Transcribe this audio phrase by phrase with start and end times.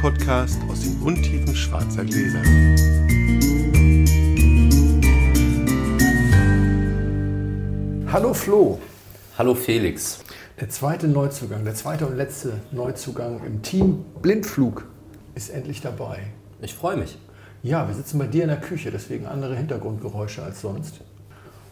[0.00, 2.40] Podcast aus den Untiefen schwarzer Gläser.
[8.10, 8.78] Hallo Flo.
[9.36, 10.20] Hallo Felix.
[10.58, 14.86] Der zweite Neuzugang, der zweite und letzte Neuzugang im Team Blindflug
[15.34, 16.20] ist endlich dabei.
[16.62, 17.18] Ich freue mich.
[17.62, 21.02] Ja, wir sitzen bei dir in der Küche, deswegen andere Hintergrundgeräusche als sonst.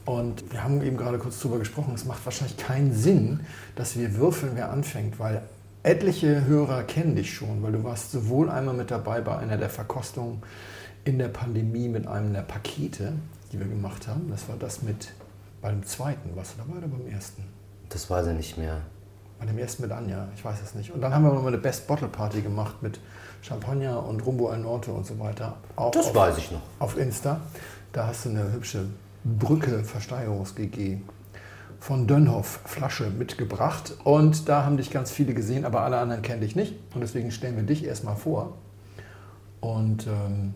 [0.04, 3.40] Und wir haben eben gerade kurz drüber gesprochen, es macht wahrscheinlich keinen Sinn,
[3.75, 5.40] dass wir würfeln, wer anfängt, weil
[5.82, 9.71] etliche Hörer kennen dich schon, weil du warst sowohl einmal mit dabei bei einer der
[9.71, 10.43] Verkostungen
[11.04, 13.13] in der Pandemie mit einem der Pakete,
[13.53, 14.29] die wir gemacht haben.
[14.31, 15.13] Das war das mit,
[15.63, 17.45] bei dem zweiten, warst du dabei oder beim ersten?
[17.89, 18.82] Das weiß ich nicht mehr.
[19.39, 20.91] Bei dem ersten mit Anja, ich weiß es nicht.
[20.91, 23.01] Und dann haben wir noch mal eine Best Bottle Party gemacht mit
[23.40, 25.57] Champagner und Rumbo al Norte und so weiter.
[25.76, 26.63] Auch das auf, weiß ich noch.
[26.81, 27.40] Auf Insta.
[27.93, 28.87] Da hast du eine hübsche
[29.25, 30.99] Brücke Versteigerungs-GG
[31.81, 33.95] von Dönhoff Flasche mitgebracht.
[34.05, 36.75] Und da haben dich ganz viele gesehen, aber alle anderen kennen dich nicht.
[36.95, 38.55] Und deswegen stellen wir dich erstmal vor.
[39.61, 40.55] Und ähm,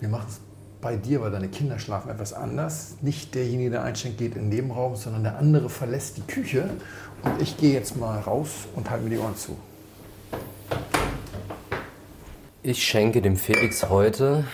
[0.00, 0.40] wir machen es
[0.80, 2.96] bei dir, weil deine Kinder schlafen etwas anders.
[3.02, 6.70] Nicht derjenige, der einschenkt, geht in den Nebenraum, sondern der andere verlässt die Küche.
[7.22, 9.56] Und ich gehe jetzt mal raus und halte mir die Ohren zu.
[12.64, 14.44] Ich schenke dem Felix heute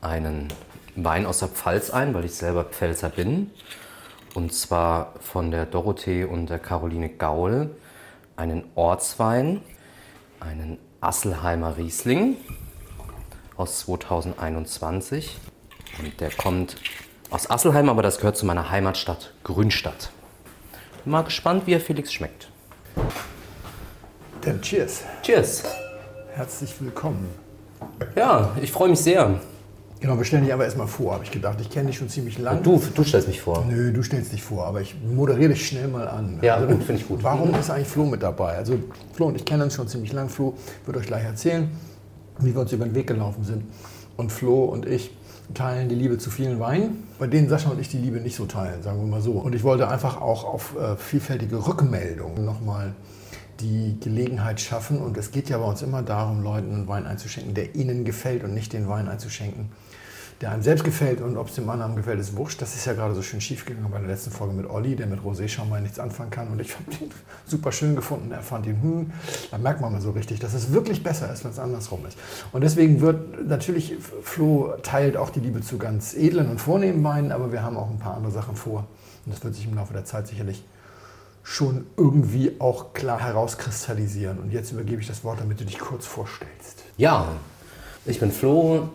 [0.00, 0.48] einen
[0.96, 3.50] Wein aus der Pfalz ein, weil ich selber Pfälzer bin.
[4.34, 7.70] Und zwar von der Dorothee und der Caroline Gaul
[8.36, 9.62] einen Ortswein,
[10.40, 12.36] einen Asselheimer Riesling
[13.56, 15.36] aus 2021.
[15.98, 16.76] Und der kommt
[17.30, 20.10] aus Asselheim, aber das gehört zu meiner Heimatstadt Grünstadt.
[21.04, 22.48] Bin mal gespannt, wie er Felix schmeckt.
[24.42, 25.02] Dann cheers.
[25.22, 25.64] Cheers.
[26.34, 27.28] Herzlich willkommen.
[28.14, 29.40] Ja, ich freue mich sehr.
[30.00, 31.60] Genau, wir stellen dich aber erstmal vor, habe ich gedacht.
[31.60, 32.62] Ich kenne dich schon ziemlich lange.
[32.62, 33.64] Du, du stellst mich vor.
[33.68, 36.38] Nö, du stellst dich vor, aber ich moderiere dich schnell mal an.
[36.40, 37.24] Ja, gut, finde ich gut.
[37.24, 38.56] Warum ist eigentlich Flo mit dabei?
[38.56, 38.78] Also
[39.14, 40.28] Flo und ich kennen uns schon ziemlich lang.
[40.28, 40.54] Flo
[40.86, 41.68] wird euch gleich erzählen,
[42.38, 43.64] wie wir uns über den Weg gelaufen sind.
[44.16, 45.10] Und Flo und ich
[45.54, 48.46] teilen die Liebe zu vielen Weinen, bei denen Sascha und ich die Liebe nicht so
[48.46, 49.32] teilen, sagen wir mal so.
[49.32, 52.94] Und ich wollte einfach auch auf äh, vielfältige Rückmeldungen nochmal
[53.60, 54.98] die Gelegenheit schaffen.
[54.98, 58.44] Und es geht ja bei uns immer darum, Leuten einen Wein einzuschenken, der ihnen gefällt
[58.44, 59.70] und nicht den Wein einzuschenken,
[60.40, 62.62] der einem selbst gefällt und ob es dem anderen gefällt, ist wurscht.
[62.62, 65.08] Das ist ja gerade so schön schief gegangen bei der letzten Folge mit Olli, der
[65.08, 66.48] mit Rosé mal nichts anfangen kann.
[66.48, 67.10] Und ich habe ihn
[67.46, 68.30] super schön gefunden.
[68.30, 69.10] Er fand ihn, hm,
[69.50, 72.16] da merkt man mal so richtig, dass es wirklich besser ist, wenn es andersrum ist.
[72.52, 77.32] Und deswegen wird natürlich, Flo teilt auch die Liebe zu ganz edlen und vornehmen Weinen,
[77.32, 78.86] aber wir haben auch ein paar andere Sachen vor.
[79.26, 80.64] Und das wird sich im Laufe der Zeit sicherlich
[81.42, 84.38] schon irgendwie auch klar herauskristallisieren.
[84.38, 86.84] Und jetzt übergebe ich das Wort, damit du dich kurz vorstellst.
[86.96, 87.26] Ja,
[88.04, 88.90] ich bin Flo,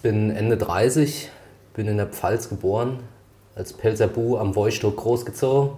[0.00, 1.30] bin Ende 30,
[1.74, 3.00] bin in der Pfalz geboren,
[3.54, 5.72] als Pelzerbu am Woistock großgezogen.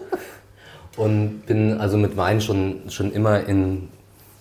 [0.96, 3.88] und bin also mit Wein schon, schon immer in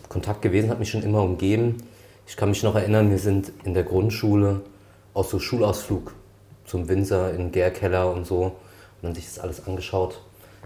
[0.09, 1.77] Kontakt gewesen, hat mich schon immer umgeben.
[2.27, 4.61] Ich kann mich noch erinnern, wir sind in der Grundschule
[5.13, 6.13] aus so Schulausflug
[6.65, 8.53] zum Winzer in Gärkeller und so und
[9.03, 10.21] dann sich das alles angeschaut.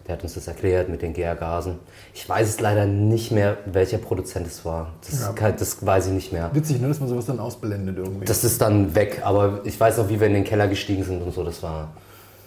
[0.07, 1.79] Der hat uns das erklärt mit den Gärgasen.
[2.13, 4.93] Ich weiß es leider nicht mehr, welcher Produzent es war.
[5.03, 5.31] Das, Ja.
[5.33, 6.51] kann, das weiß ich nicht mehr.
[6.53, 8.25] Witzig, ne, dass man sowas dann ausblendet irgendwie.
[8.25, 11.23] Das ist dann weg, aber ich weiß noch, wie wir in den Keller gestiegen sind
[11.23, 11.43] und so.
[11.43, 11.89] Das war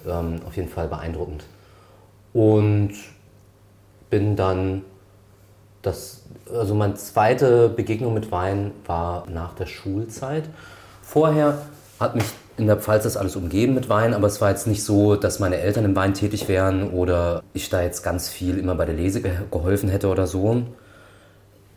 [0.06, 1.44] ähm, auf jeden Fall beeindruckend.
[2.32, 2.92] Und
[4.10, 4.82] bin dann,
[5.82, 10.44] das, also meine zweite Begegnung mit Wein war nach der Schulzeit.
[11.02, 11.62] Vorher
[11.98, 12.24] hat mich
[12.58, 15.38] in der Pfalz das alles umgeben mit Wein, aber es war jetzt nicht so, dass
[15.38, 18.94] meine Eltern im Wein tätig wären oder ich da jetzt ganz viel immer bei der
[18.94, 20.64] Lese ge geholfen hätte oder so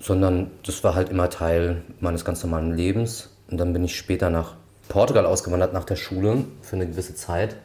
[0.01, 3.29] sondern das war halt immer Teil meines ganz normalen Lebens.
[3.49, 4.55] Und dann bin ich später nach
[4.89, 7.55] Portugal ausgewandert nach der Schule für eine gewisse Zeit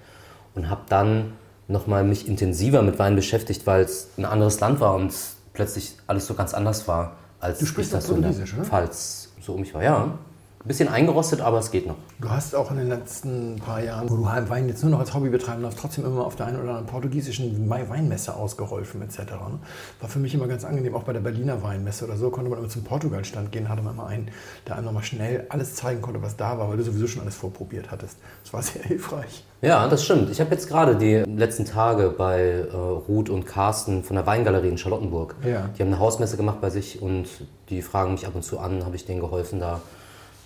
[0.54, 1.33] und habe dann
[1.69, 5.12] nochmal mich intensiver mit Wein beschäftigt, weil es ein anderes Land war und
[5.53, 8.33] plötzlich alles so ganz anders war, als Du sprichst ich das so in der?
[8.33, 9.83] Pfalz so um mich war.
[9.83, 10.19] Ja,
[10.66, 11.97] bisschen eingerostet, aber es geht noch.
[12.19, 15.15] Du hast auch in den letzten paar Jahren, wo du Wein jetzt nur noch als
[15.15, 19.18] Hobby betreiben darfst, trotzdem immer auf der einen oder anderen portugiesischen Wei- Weinmesse ausgeholfen etc.
[19.18, 19.59] ne?
[20.01, 22.59] War für mich immer ganz angenehm, auch bei der Berliner Weinmesse oder so, konnte man
[22.59, 24.28] immer zum Portugal-Stand gehen, hatte man immer einen,
[24.66, 27.34] der einem nochmal schnell alles zeigen konnte, was da war, weil du sowieso schon alles
[27.34, 28.19] vorprobiert hattest.
[28.45, 29.45] Das war sehr hilfreich.
[29.62, 30.30] Ja, das stimmt.
[30.30, 34.69] Ich habe jetzt gerade die letzten Tage bei äh, Ruth und Carsten von der Weingalerie
[34.69, 35.34] in Charlottenburg.
[35.45, 35.71] Ja.
[35.77, 37.27] Die haben eine Hausmesse gemacht bei sich und
[37.71, 39.80] die fragen mich ab und zu an, habe ich denen geholfen, da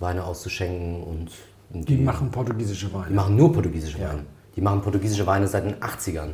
[0.01, 1.29] Weine auszuschenken und
[1.73, 3.07] und Die machen portugiesische Weine.
[3.09, 4.09] die machen nur portugiesische Ja.
[4.09, 4.25] Weine.
[4.57, 6.31] Die machen portugiesische Weine seit den 80ern.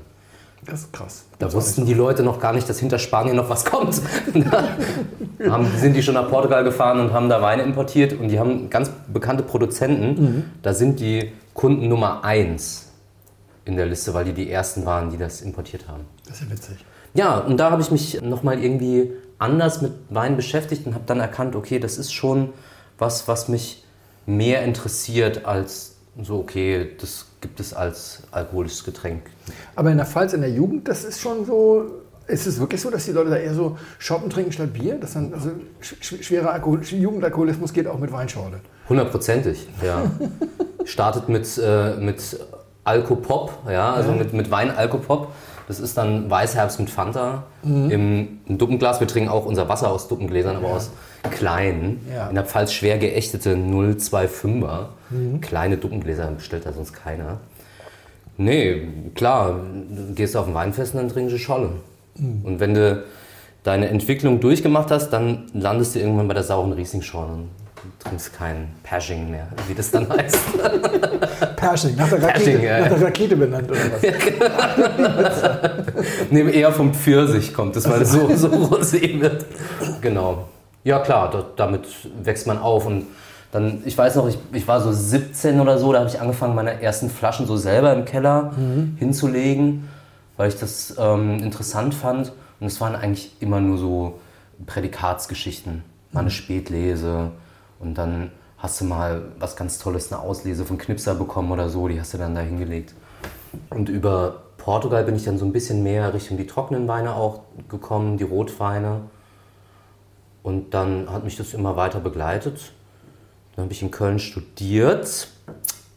[0.65, 1.25] Das ist krass.
[1.37, 4.01] Da wussten die Leute noch gar nicht, dass hinter Spanien noch was kommt.
[4.33, 4.69] da
[5.51, 8.71] haben, sind die schon nach Portugal gefahren und haben da Weine importiert und die haben
[8.71, 10.23] ganz bekannte Produzenten.
[10.23, 10.43] Mhm.
[10.63, 12.91] Da sind die Kunden Nummer eins
[13.65, 16.05] in der Liste, weil die die ersten waren, die das importiert haben.
[16.27, 16.77] Das ist ja witzig.
[17.13, 21.19] Ja, und da habe ich mich nochmal irgendwie anders mit Wein beschäftigt und habe dann
[21.19, 22.49] erkannt, okay, das ist schon
[22.97, 23.83] was, was mich
[24.25, 29.23] mehr interessiert als so, okay, das gibt es als alkoholisches Getränk.
[29.75, 31.85] Aber in der Pfalz in der Jugend, das ist schon so.
[32.25, 34.95] Ist es wirklich so, dass die Leute da eher so Shoppen trinken statt Bier?
[34.99, 38.59] Dass dann also sch schwerer Alkohol Jugendalkoholismus geht auch mit Weinschorle?
[38.89, 40.11] Hundertprozentig, ja.
[40.83, 42.37] Startet mit, äh, mit
[42.83, 44.17] Alkopop, ja, also ja.
[44.17, 45.29] mit, mit Wein Alkopop.
[45.69, 47.91] Das ist dann Weißherbst mit Fanta mhm.
[47.91, 48.99] im, im Duppenglas.
[48.99, 50.75] Wir trinken auch unser Wasser aus Duppengläsern, aber ja.
[50.75, 50.91] aus
[51.27, 52.05] kleinen.
[52.13, 52.29] Ja.
[52.29, 54.85] In der Pfalz schwer geächtete 025er.
[55.09, 55.41] Mhm.
[55.41, 57.39] Kleine Duppengläser bestellt da sonst keiner.
[58.37, 61.69] Nee, klar, du gehst auf ein Weinfest und dann trinkst du Scholle.
[62.15, 62.41] Mhm.
[62.43, 63.03] Und wenn du
[63.63, 67.49] deine Entwicklung durchgemacht hast, dann landest du irgendwann bei der sauren Riesling-Schorle und
[67.99, 70.37] trinkst kein Pershing mehr, wie das dann heißt.
[71.55, 72.79] Pershing, nach der, Rakete, Pershing, ja.
[72.79, 74.01] nach der Rakete benannt oder was?
[74.01, 74.11] Ja,
[76.29, 76.49] genau.
[76.49, 79.45] nee, eher vom Pfirsich kommt das, weil es so, so rosé wird.
[80.01, 80.45] Genau.
[80.87, 81.85] Ja klar, damit
[82.23, 83.07] wächst man auf und
[83.51, 86.55] dann, ich weiß noch, ich, ich war so 17 oder so, da habe ich angefangen,
[86.55, 88.95] meine ersten Flaschen so selber im Keller mhm.
[88.97, 89.89] hinzulegen,
[90.37, 92.31] weil ich das ähm, interessant fand.
[92.61, 94.19] Und es waren eigentlich immer nur so
[94.65, 95.83] Prädikatsgeschichten.
[96.13, 96.33] Mal eine mhm.
[96.33, 97.31] Spätlese
[97.81, 101.89] und dann hast du mal was ganz Tolles, eine Auslese von Knipser bekommen oder so,
[101.89, 102.93] die hast du dann da hingelegt.
[103.71, 107.41] Und über Portugal bin ich dann so ein bisschen mehr Richtung die trockenen Weine auch
[107.67, 109.01] gekommen, die Rotweine.
[110.47, 112.71] Und dann hat mich das immer weiter begleitet.
[113.53, 115.27] Dann habe ich in Köln studiert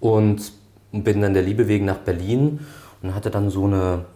[0.00, 0.52] und
[0.90, 2.58] bin dann der Liebe wegen nach Berlin
[3.00, 4.06] und hatte dann so, eine,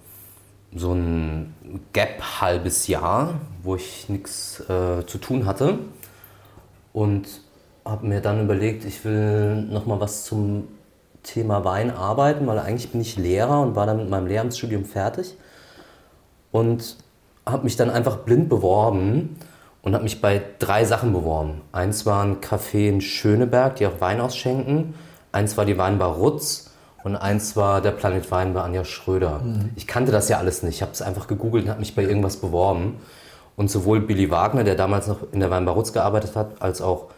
[0.75, 1.54] so ein
[1.92, 5.78] Gap halbes Jahr, wo ich nichts äh, zu tun hatte.
[6.92, 7.28] Und
[7.84, 10.66] habe mir dann überlegt, ich will noch mal was zum
[11.22, 15.36] Thema Wein arbeiten, weil eigentlich bin ich Lehrer und war dann mit meinem Lehramtsstudium fertig.
[16.50, 16.96] Und
[17.46, 19.36] habe mich dann einfach blind beworben
[19.84, 21.60] und habe mich bei drei Sachen beworben.
[21.70, 24.94] Eins war ein Café in Schöneberg, die auch Wein ausschenken.
[25.31, 26.70] Eins war die Weinbar Rutz
[27.04, 29.40] und eins war der Planet Wein bei Anja Schröder.
[29.40, 29.70] Mhm.
[29.76, 30.76] Ich kannte das ja alles nicht.
[30.76, 32.96] Ich habe es einfach gegoogelt und habe mich bei irgendwas beworben.
[33.56, 37.10] Und sowohl Billy Wagner, der damals noch in der Weinbar Rutz gearbeitet hat, als auch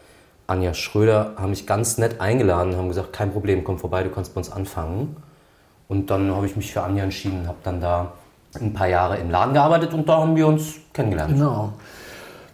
[0.45, 4.09] Anja Schröder haben mich ganz nett eingeladen und haben gesagt, kein Problem, komm vorbei, du
[4.09, 5.15] kannst bei uns anfangen.
[5.87, 8.11] Und dann habe ich mich für Anja entschieden und habe dann da
[8.59, 11.33] ein paar Jahre im Laden gearbeitet und da haben wir uns kennengelernt.
[11.33, 11.73] Genau.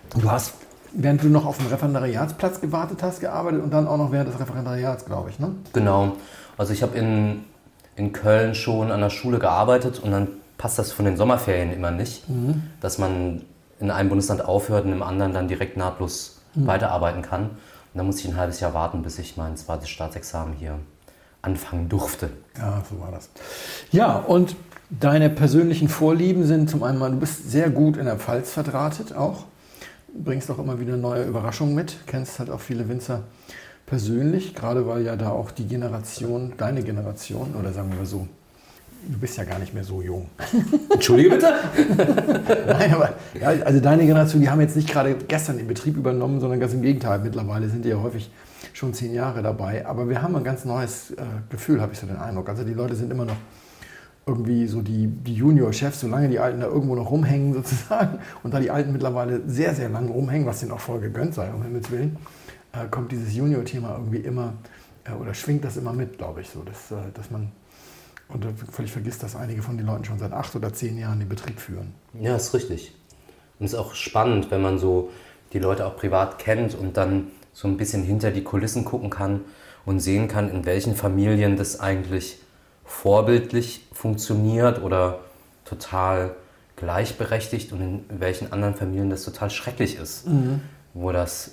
[0.09, 0.53] Du hast,
[0.93, 4.39] während du noch auf dem Referendariatsplatz gewartet hast, gearbeitet und dann auch noch während des
[4.39, 5.55] Referendariats, glaube ich, ne?
[5.73, 6.13] Genau.
[6.57, 7.43] Also ich habe in,
[7.95, 10.27] in Köln schon an der Schule gearbeitet und dann
[10.57, 12.63] passt das von den Sommerferien immer nicht, mhm.
[12.79, 13.41] dass man
[13.79, 16.67] in einem Bundesland aufhört und im anderen dann direkt nahtlos mhm.
[16.67, 17.43] weiterarbeiten kann.
[17.43, 20.79] Und dann musste ich ein halbes Jahr warten, bis ich mein zweites Staatsexamen hier
[21.41, 22.29] anfangen durfte.
[22.57, 23.29] Ja, so war das.
[23.91, 24.55] Ja, und
[24.89, 29.13] deine persönlichen Vorlieben sind zum einen mal, du bist sehr gut in der Pfalz verdrahtet
[29.13, 29.43] auch
[30.13, 33.23] bringst auch immer wieder neue Überraschungen mit, kennst halt auch viele Winzer
[33.85, 38.27] persönlich, gerade weil ja da auch die Generation, deine Generation, oder sagen wir so,
[39.07, 40.29] du bist ja gar nicht mehr so jung.
[40.93, 41.53] Entschuldige bitte?
[42.67, 46.39] Nein, aber ja, also deine Generation, die haben jetzt nicht gerade gestern den Betrieb übernommen,
[46.39, 47.19] sondern ganz im Gegenteil.
[47.19, 48.31] Mittlerweile sind die ja häufig
[48.71, 49.85] schon zehn Jahre dabei.
[49.85, 52.49] Aber wir haben ein ganz neues äh, Gefühl, habe ich so den Eindruck.
[52.49, 53.35] Also die Leute sind immer noch
[54.25, 58.59] irgendwie so die, die Junior-Chefs, solange die Alten da irgendwo noch rumhängen sozusagen und da
[58.59, 61.91] die Alten mittlerweile sehr, sehr lange rumhängen, was denen auch voll gegönnt sei, um Himmels
[61.91, 62.17] Willen,
[62.71, 64.53] äh, kommt dieses Junior-Thema irgendwie immer
[65.05, 67.51] äh, oder schwingt das immer mit, glaube ich, so, dass, äh, dass man
[68.29, 71.29] und völlig vergisst, dass einige von den Leuten schon seit acht oder zehn Jahren den
[71.29, 71.93] Betrieb führen.
[72.19, 72.95] Ja, ist richtig.
[73.59, 75.11] Und es ist auch spannend, wenn man so
[75.51, 79.41] die Leute auch privat kennt und dann so ein bisschen hinter die Kulissen gucken kann
[79.85, 82.39] und sehen kann, in welchen Familien das eigentlich
[82.85, 85.19] vorbildlich funktioniert oder
[85.65, 86.35] total
[86.75, 90.27] gleichberechtigt und in welchen anderen Familien das total schrecklich ist.
[90.27, 90.61] Mhm.
[90.93, 91.51] Wo das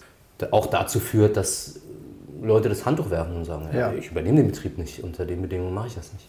[0.51, 1.81] auch dazu führt, dass
[2.43, 3.93] Leute das Handtuch werfen und sagen, ja.
[3.93, 6.29] ich übernehme den Betrieb nicht, unter den Bedingungen mache ich das nicht.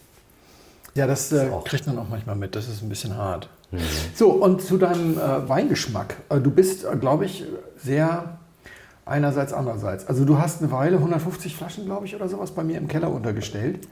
[0.93, 3.47] Ja, das, äh, kriegt man auch manchmal mit, das ist ein bisschen hart.
[3.71, 3.79] Mhm.
[4.13, 6.17] So, und zu deinem äh, Weingeschmack.
[6.29, 7.45] Äh, du bist, äh, glaube ich,
[7.81, 8.37] sehr
[9.05, 10.05] einerseits, andererseits.
[10.07, 13.09] Also du hast eine Weile 150 Flaschen, glaube ich, oder sowas bei mir im Keller
[13.09, 13.87] untergestellt.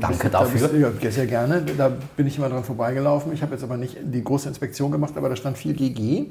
[0.00, 0.68] Danke dafür.
[0.68, 1.62] Da bist, ja, sehr gerne.
[1.62, 3.32] Da bin ich immer dran vorbeigelaufen.
[3.32, 6.26] Ich habe jetzt aber nicht die große Inspektion gemacht, aber da stand viel GG.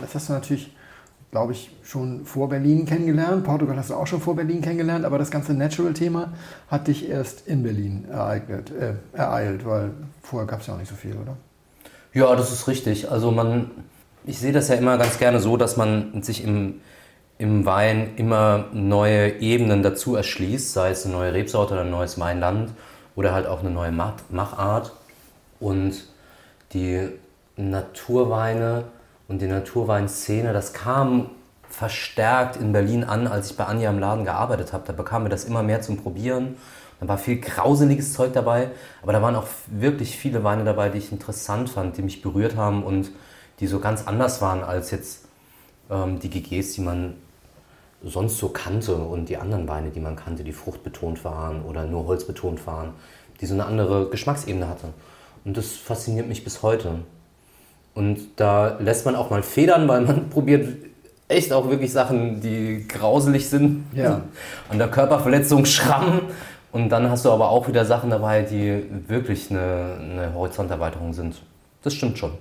[0.00, 0.74] Das hast du natürlich,
[1.30, 3.44] glaube ich, schon vor Berlin kennengelernt.
[3.44, 6.32] Portugal hast du auch schon vor Berlin kennengelernt, aber das ganze Natural-Thema
[6.68, 9.90] hat dich erst in Berlin ereignet, äh, ereilt, weil
[10.22, 11.36] vorher gab es ja auch nicht so viel, oder?
[12.14, 13.10] Ja, das ist richtig.
[13.10, 13.70] Also man,
[14.24, 16.80] ich sehe das ja immer ganz gerne so, dass man sich im
[17.38, 22.18] im Wein immer neue Ebenen dazu erschließt, sei es eine neue Rebsorte oder ein neues
[22.18, 22.72] Weinland
[23.14, 24.92] oder halt auch eine neue Machart.
[25.60, 26.04] Und
[26.72, 27.08] die
[27.56, 28.84] Naturweine
[29.28, 31.30] und die Naturweinszene, das kam
[31.68, 34.84] verstärkt in Berlin an, als ich bei Anja im Laden gearbeitet habe.
[34.86, 36.56] Da bekamen wir das immer mehr zum Probieren.
[37.00, 38.70] Da war viel grauseliges Zeug dabei,
[39.02, 42.56] aber da waren auch wirklich viele Weine dabei, die ich interessant fand, die mich berührt
[42.56, 43.12] haben und
[43.60, 45.28] die so ganz anders waren als jetzt
[45.90, 47.14] ähm, die GGs, die man
[48.02, 52.06] sonst so kannte und die anderen Weine, die man kannte, die fruchtbetont waren oder nur
[52.06, 52.90] holzbetont waren,
[53.40, 54.94] die so eine andere Geschmacksebene hatten.
[55.44, 56.96] Und das fasziniert mich bis heute.
[57.94, 60.76] Und da lässt man auch mal federn, weil man probiert
[61.26, 63.84] echt auch wirklich Sachen, die grauselig sind.
[63.92, 64.22] Ja.
[64.68, 66.22] An der Körperverletzung schrammen.
[66.70, 71.40] Und dann hast du aber auch wieder Sachen dabei, die wirklich eine, eine Horizonterweiterung sind.
[71.82, 72.32] Das stimmt schon.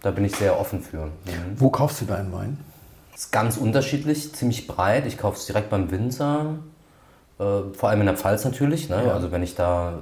[0.00, 1.06] Da bin ich sehr offen für.
[1.06, 1.10] Mhm.
[1.56, 2.58] Wo kaufst du deinen Wein?
[3.18, 5.04] Ist ganz unterschiedlich, ziemlich breit.
[5.04, 6.54] Ich kaufe es direkt beim Winzer.
[7.40, 8.88] Äh, vor allem in der Pfalz natürlich.
[8.88, 9.06] Ne?
[9.06, 9.12] Ja.
[9.12, 9.98] Also wenn ich da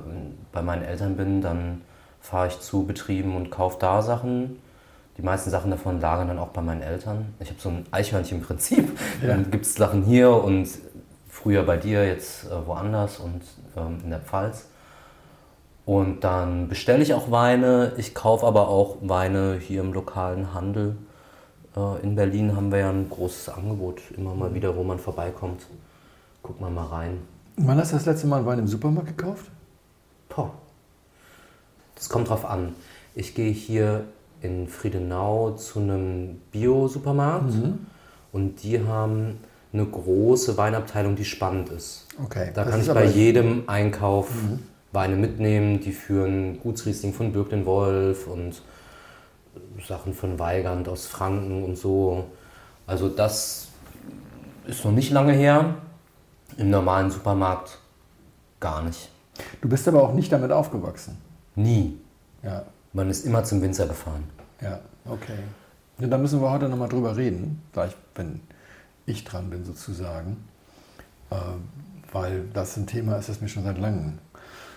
[0.52, 1.80] bei meinen Eltern bin, dann
[2.20, 4.58] fahre ich zu Betrieben und kaufe da Sachen.
[5.16, 7.32] Die meisten Sachen davon lagern dann auch bei meinen Eltern.
[7.40, 8.98] Ich habe so ein Eichhörnchen-Prinzip.
[9.22, 9.28] Ja.
[9.28, 10.68] Dann gibt es Sachen hier und
[11.26, 13.40] früher bei dir, jetzt äh, woanders und
[13.78, 14.68] ähm, in der Pfalz.
[15.86, 17.92] Und dann bestelle ich auch Weine.
[17.96, 20.96] Ich kaufe aber auch Weine hier im lokalen Handel.
[21.76, 25.66] Äh, in Berlin haben wir ja ein großes Angebot immer mal wieder, wo man vorbeikommt.
[26.42, 27.18] Guck mal mal rein.
[27.56, 29.50] Wann hast du das letzte Mal einen Wein im Supermarkt gekauft?
[30.28, 30.50] Poh.
[31.94, 32.74] Das kommt drauf an.
[33.14, 34.04] Ich gehe hier
[34.42, 37.54] in Friedenau zu einem Bio-Supermarkt
[38.32, 39.38] und die haben
[39.72, 42.06] eine große Weinabteilung, die spannend ist.
[42.22, 42.50] Okay.
[42.54, 44.30] Da kann ich bei jedem Einkauf
[44.92, 48.62] Weine mitnehmen, die führen Gutsriesling von Birk den Wolf und
[49.86, 52.24] Sachen von Weigand aus Franken und so.
[52.86, 53.68] Also das
[54.66, 55.76] ist noch nicht lange her.
[56.56, 57.78] Im normalen Supermarkt
[58.60, 59.10] gar nicht.
[59.60, 61.18] Du bist aber auch nicht damit aufgewachsen.
[61.54, 61.98] Nie.
[62.42, 64.24] Ja, Man ist immer zum Winzer gefahren.
[64.60, 65.38] ja, okay.
[65.98, 68.40] Ja, da müssen wir heute nochmal drüber reden, gleich wenn
[69.06, 70.36] ich dran bin sozusagen.
[71.30, 71.36] Äh,
[72.12, 74.18] weil das ein Thema ist, das mir schon seit langem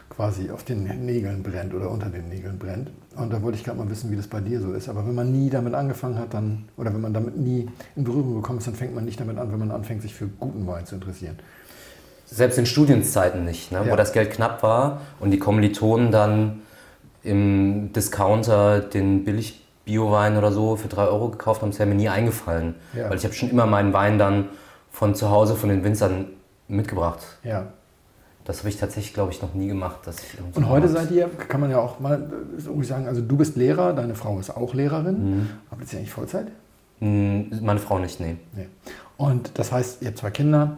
[0.10, 2.90] quasi auf den Nägeln brennt oder unter den Nägeln brennt.
[3.16, 4.90] Und da wollte ich gerade mal wissen, wie das bei dir so ist.
[4.90, 8.36] Aber wenn man nie damit angefangen hat, dann, oder wenn man damit nie in Berührung
[8.36, 10.86] gekommen ist, dann fängt man nicht damit an, wenn man anfängt, sich für guten Wein
[10.86, 11.38] zu interessieren.
[12.26, 13.84] Selbst in Studienzeiten nicht, ne?
[13.86, 13.92] Ja.
[13.92, 16.62] wo das Geld knapp war und die Kommilitonen dann
[17.24, 21.96] im Discounter den billig Biowein oder so für 3 Euro gekauft haben, ist ja mir
[21.96, 22.76] nie eingefallen.
[22.94, 23.10] Ja.
[23.10, 24.50] Weil ich habe schon immer meinen Wein dann
[24.92, 26.28] von zu Hause, von den Winzern
[26.68, 27.20] mitgebracht.
[27.44, 27.68] Ja.
[28.50, 30.00] Das habe ich tatsächlich, glaube ich, noch nie gemacht.
[30.06, 32.28] Dass ich Und heute Supermarkt- seid ihr, kann man ja auch mal
[32.66, 35.50] irgendwie sagen, also du bist Lehrer, deine Frau ist auch Lehrerin.
[35.70, 36.48] Habt ihr jetzt eigentlich Vollzeit?
[36.98, 38.38] Hm, Meine Frau nicht, nee.
[38.56, 38.66] Nee.
[39.18, 40.78] Und das heißt, ihr habt zwei Kinder,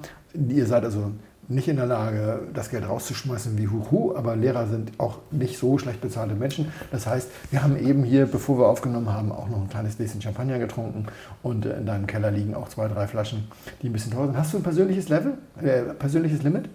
[0.50, 1.12] ihr seid also
[1.48, 5.78] nicht in der Lage, das Geld rauszuschmeißen wie Huhu, aber Lehrer sind auch nicht so
[5.78, 6.74] schlecht bezahlte Menschen.
[6.92, 10.22] Das heißt, wir haben eben hier, bevor wir aufgenommen haben, auch noch ein kleines Gläschen
[10.22, 11.06] Champagner getrunken
[11.42, 13.46] und äh, in deinem Keller liegen auch zwei, drei Flaschen,
[13.82, 14.38] die ein bisschen teuer sind.
[14.38, 16.68] Hast du ein persönliches Level, äh, persönliches Limit?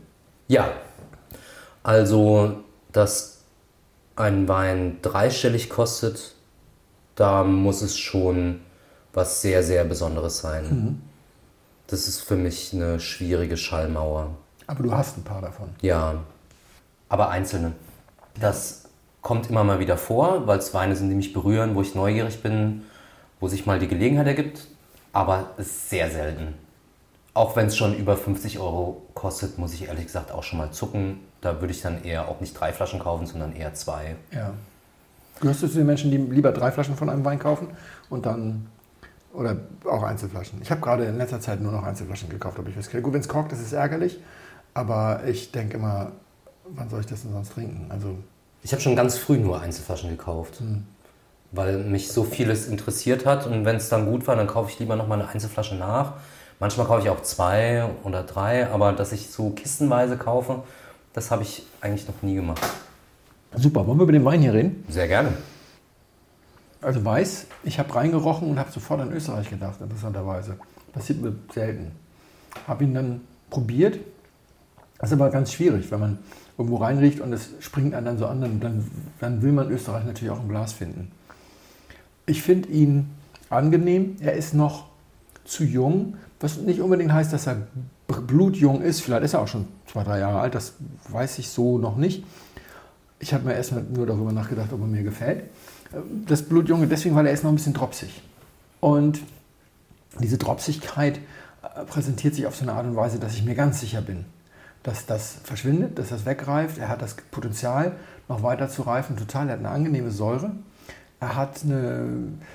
[0.49, 0.71] Ja,
[1.83, 2.63] also
[2.93, 3.45] dass
[4.17, 6.35] ein Wein dreistellig kostet,
[7.15, 8.61] da muss es schon
[9.13, 11.03] was sehr, sehr Besonderes sein.
[11.87, 14.37] Das ist für mich eine schwierige Schallmauer.
[14.67, 15.71] Aber du hast ein paar davon.
[15.81, 16.23] Ja,
[17.09, 17.73] aber einzelne.
[18.41, 18.85] Das
[19.23, 22.43] kommt immer mal wieder vor, weil es Weine sind, die mich berühren, wo ich neugierig
[22.43, 22.85] bin,
[23.41, 24.67] wo sich mal die Gelegenheit ergibt,
[25.13, 26.55] aber es ist sehr selten.
[27.37, 30.71] Auch wenn es schon über 50 Euro kostet, muss ich ehrlich gesagt auch schon mal
[30.71, 31.19] zucken.
[31.43, 34.17] Da würde ich dann eher auch nicht drei Flaschen kaufen, sondern eher zwei.
[34.33, 34.55] Ja.
[35.41, 37.69] Gehörst du zu den Menschen, die lieber drei Flaschen von einem Wein kaufen
[38.09, 38.69] und dann
[39.35, 40.63] oder auch Einzelflaschen?
[40.63, 43.05] Ich habe gerade in letzter Zeit nur noch Einzelflaschen gekauft, habe ich festgestellt.
[43.05, 44.19] Gut, wenn es korkt, das ist ärgerlich,
[44.73, 46.13] aber ich denke immer,
[46.71, 47.85] wann soll ich das denn sonst trinken?
[47.91, 48.17] Also
[48.63, 50.63] Ich habe schon ganz früh nur Einzelflaschen gekauft,
[51.53, 53.47] weil mich so vieles interessiert hat.
[53.47, 56.15] Und wenn es dann gut war, dann kaufe ich lieber nochmal eine Einzelflasche nach.
[56.59, 60.63] Manchmal kaufe ich auch zwei oder drei, aber dass ich so kistenweise kaufe,
[61.13, 62.61] das habe ich eigentlich noch nie gemacht.
[63.55, 64.85] super, wollen wir über den Wein hier reden?
[64.89, 65.33] Sehr gerne.
[66.81, 70.57] Also weiß, ich habe reingerochen und habe sofort an Österreich gedacht, interessanterweise.
[70.93, 71.93] Passiert mir selten.
[72.67, 73.21] Habe ihn dann
[73.51, 73.99] probiert.
[74.99, 76.19] Das ist aber ganz schwierig, wenn man
[76.57, 80.05] irgendwo reinriecht und es springt einen dann so an, dann, dann, dann will man Österreich
[80.05, 81.11] natürlich auch im Glas finden.
[82.25, 83.11] Ich finde ihn
[83.51, 84.17] angenehm.
[84.21, 84.87] Er ist noch
[85.45, 87.67] zu jung, was nicht unbedingt heißt, dass er
[88.07, 89.01] blutjung ist.
[89.01, 90.75] Vielleicht ist er auch schon zwei, drei Jahre alt, das
[91.09, 92.25] weiß ich so noch nicht.
[93.19, 95.45] Ich habe mir erstmal nur darüber nachgedacht, ob er mir gefällt.
[96.27, 98.23] Das Blutjunge deswegen, weil er ist noch ein bisschen dropsig.
[98.81, 99.21] Und
[100.21, 101.19] diese Dropsigkeit
[101.63, 104.27] äh, präsentiert sich auf so eine Art und Weise, dass ich mir ganz sicher bin,
[104.83, 106.79] dass das verschwindet, dass das wegreift.
[106.79, 107.93] Er hat das Potenzial,
[108.29, 109.49] noch weiter zu reifen, total.
[109.49, 110.53] Er hat eine angenehme Säure.
[111.21, 112.09] Er hat eine,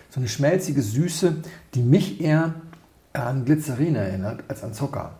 [0.09, 1.37] so eine schmelzige Süße,
[1.73, 2.53] die mich eher
[3.13, 5.11] an Glycerin erinnert als an Zucker.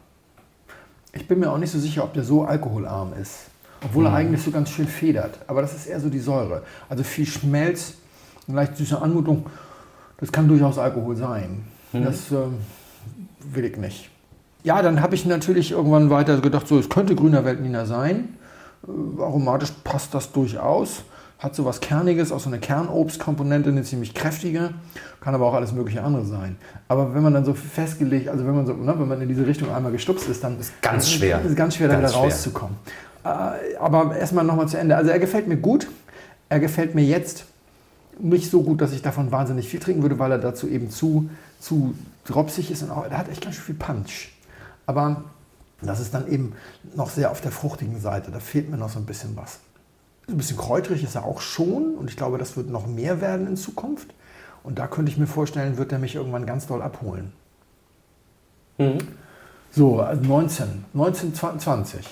[1.14, 3.48] Ich bin mir auch nicht so sicher, ob der so alkoholarm ist.
[3.84, 5.40] Obwohl er eigentlich so ganz schön federt.
[5.48, 6.62] Aber das ist eher so die Säure.
[6.88, 7.96] Also viel Schmelz,
[8.48, 9.48] eine leicht süße Anmutung.
[10.18, 11.64] Das kann durchaus Alkohol sein.
[11.92, 12.60] Das ähm,
[13.40, 14.10] will ich nicht.
[14.64, 18.38] Ja, dann habe ich natürlich irgendwann weiter gedacht, so, es könnte grüner Weltliner sein.
[18.88, 21.04] Äh, aromatisch passt das durchaus.
[21.42, 24.76] Hat so was Kerniges, auch so eine Kernobstkomponente, eine ziemlich kräftige.
[25.22, 26.56] Kann aber auch alles mögliche andere sein.
[26.88, 29.48] Aber wenn man dann so festgelegt, also wenn man so, ne, wenn man in diese
[29.48, 31.42] Richtung einmal gestupst ist, dann ist ganz schwer.
[31.42, 32.30] Ist ganz schwer, da Ganz wieder schwer.
[32.32, 32.76] rauszukommen.
[33.24, 33.28] Äh,
[33.80, 34.96] aber erstmal nochmal zu Ende.
[34.96, 35.88] Also er gefällt mir gut.
[36.50, 37.46] Er gefällt mir jetzt
[38.20, 41.28] nicht so gut, dass ich davon wahnsinnig viel trinken würde, weil er dazu eben zu,
[41.60, 41.96] zu
[42.26, 44.30] dropsig ist und auch, er hat echt ganz schön viel Punch.
[44.86, 45.24] Aber
[45.82, 46.54] das ist dann eben
[46.96, 48.30] noch sehr auf der fruchtigen Seite.
[48.30, 49.58] Da fehlt mir noch so ein bisschen was.
[50.28, 53.48] Ein bisschen kräuterig ist er auch schon und ich glaube, das wird noch mehr werden
[53.48, 54.14] in Zukunft.
[54.64, 57.34] Und da könnte ich mir vorstellen, wird er mich irgendwann ganz doll abholen.
[59.72, 62.06] So, also 19, 1920.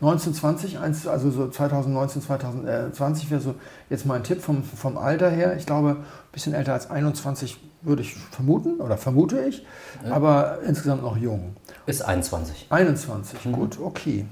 [0.00, 3.54] 1920, eins- also so 2019, 2020 wäre so
[3.88, 5.56] jetzt mein Tipp vom, vom Alter her.
[5.56, 5.96] Ich glaube, ein
[6.32, 9.64] bisschen älter als 21 würde ich vermuten oder vermute ich,
[10.10, 11.54] aber insgesamt noch jung.
[11.86, 12.66] Ist 21.
[12.70, 14.26] 21, gut, okay.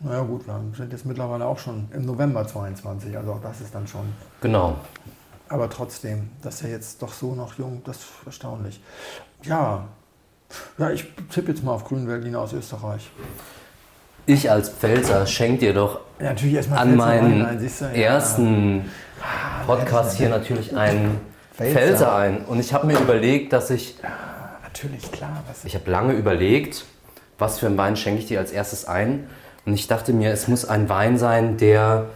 [0.00, 3.74] Naja gut, wir sind jetzt mittlerweile auch schon im November 22, also auch das ist
[3.74, 4.12] dann schon.
[4.40, 4.76] Genau.
[5.48, 8.80] Aber trotzdem, dass er jetzt doch so noch jung, das ist erstaunlich.
[9.42, 9.86] Ja,
[10.76, 13.10] ja ich tippe jetzt mal auf Grünweltliner aus Österreich.
[14.26, 17.84] Ich als Pfälzer schenke dir doch Ja, an Pfälzer meinen du?
[17.84, 17.90] Ja.
[17.92, 18.90] ersten
[19.66, 21.20] Podcast hier natürlich einen
[21.52, 22.44] Pfälzer ein.
[22.44, 23.96] Und ich habe mir überlegt, dass ich,
[24.64, 25.42] Natürlich, klar.
[25.48, 26.84] Was ich habe lange überlegt,
[27.38, 29.26] was für einen Wein schenke ich dir als erstes ein.
[29.66, 32.06] Und ich dachte mir, es muss ein Wein sein, der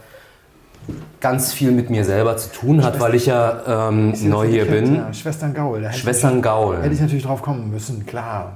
[1.19, 4.95] ganz viel mit mir selber zu tun hat, weil ich ja ähm, neu hier bin.
[4.95, 5.85] Ja, Schwestern Gaul.
[5.91, 6.77] ich Schwestern natürlich- Gaul.
[6.81, 8.53] Hätte ich natürlich drauf kommen müssen, klar.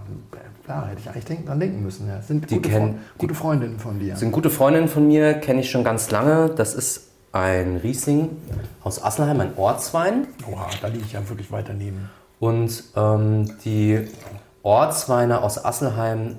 [0.64, 2.08] Klar, hätte ich eigentlich denk, dran denken müssen.
[2.08, 2.20] Ja.
[2.24, 4.16] Sind Die gute, kennen- Fre- gute Freundinnen von dir.
[4.16, 6.50] sind gute Freundinnen von mir, kenne ich schon ganz lange.
[6.56, 8.30] Das ist ein Riesling
[8.84, 10.26] aus Asselheim, ein Ortswein.
[10.52, 12.10] Oha, da liege ich ja wirklich weit daneben.
[12.40, 14.08] Und ähm, die
[14.64, 16.38] Ortsweine aus Asselheim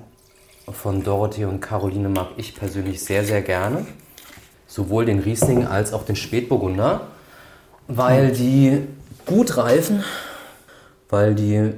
[0.71, 3.85] von Dorothee und Caroline mag ich persönlich sehr, sehr gerne.
[4.67, 7.01] Sowohl den Riesling als auch den Spätburgunder,
[7.87, 8.85] weil die
[9.25, 10.03] gut reifen,
[11.09, 11.73] weil die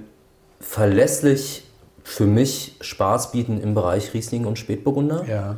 [0.59, 1.65] verlässlich
[2.03, 5.57] für mich Spaß bieten im Bereich Riesling und Spätburgunder Ja.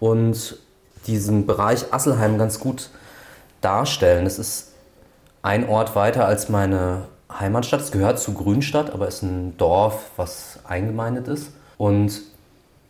[0.00, 0.58] und
[1.06, 2.90] diesen Bereich Asselheim ganz gut
[3.62, 4.26] darstellen.
[4.26, 4.72] Es ist
[5.42, 7.80] ein Ort weiter als meine Heimatstadt.
[7.80, 11.50] Es gehört zu Grünstadt, aber ist ein Dorf, was eingemeindet ist.
[11.78, 12.20] Und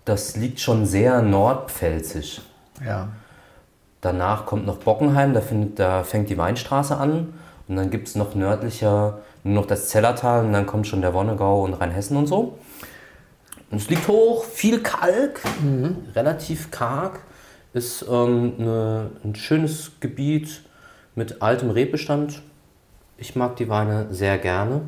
[0.05, 2.41] das liegt schon sehr nordpfälzisch.
[2.85, 3.09] Ja.
[4.01, 7.35] Danach kommt noch Bockenheim, da, findet, da fängt die Weinstraße an.
[7.69, 11.13] Und dann gibt es noch nördlicher nur noch das Zellertal und dann kommt schon der
[11.13, 12.59] Wonnegau und Rheinhessen und so.
[13.71, 15.41] Und es liegt hoch, viel Kalk,
[16.15, 17.21] relativ karg.
[17.75, 20.63] Ist ähm, eine, ein schönes Gebiet
[21.15, 22.41] mit altem Rebbestand.
[23.19, 24.83] Ich mag die Weine sehr gerne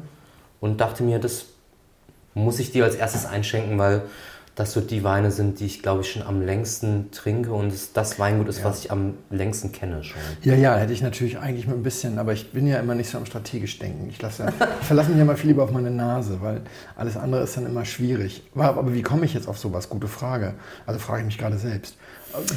[0.60, 1.46] und dachte mir, das
[2.34, 4.02] muss ich dir als erstes einschenken, weil
[4.56, 7.92] das so die Weine sind, die ich glaube ich schon am längsten trinke und es
[7.92, 10.20] das Weingut ist, was ich am längsten kenne schon.
[10.42, 13.10] Ja, ja, hätte ich natürlich eigentlich mit ein bisschen, aber ich bin ja immer nicht
[13.10, 14.08] so am strategisch denken.
[14.08, 14.46] Ich, lasse,
[14.80, 16.62] ich verlasse mich ja mal viel lieber auf meine Nase, weil
[16.96, 18.42] alles andere ist dann immer schwierig.
[18.54, 19.90] Aber, aber wie komme ich jetzt auf sowas?
[19.90, 20.54] Gute Frage.
[20.86, 21.96] Also frage ich mich gerade selbst.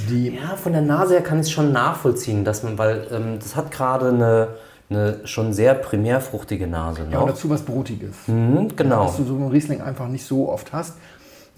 [0.10, 3.40] Die, Ja, von der Nase her kann ich es schon nachvollziehen, dass man, weil ähm,
[3.40, 4.48] das hat gerade eine,
[4.90, 7.08] eine schon sehr primärfruchtige Nase.
[7.12, 8.16] ja, und dazu was Brotiges.
[8.28, 9.06] Mhm, genau.
[9.06, 10.94] Dass du so einen Riesling einfach nicht so oft hast.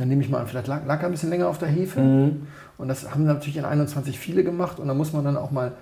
[0.02, 2.02] Dann nehme ich mal an, vielleicht lag, lag er ein bisschen länger auf der Hefe.
[2.02, 2.48] Mhm.
[2.80, 4.80] Und das haben natürlich in 21 viele gemacht.
[4.80, 5.74] Und da muss man dann auch mal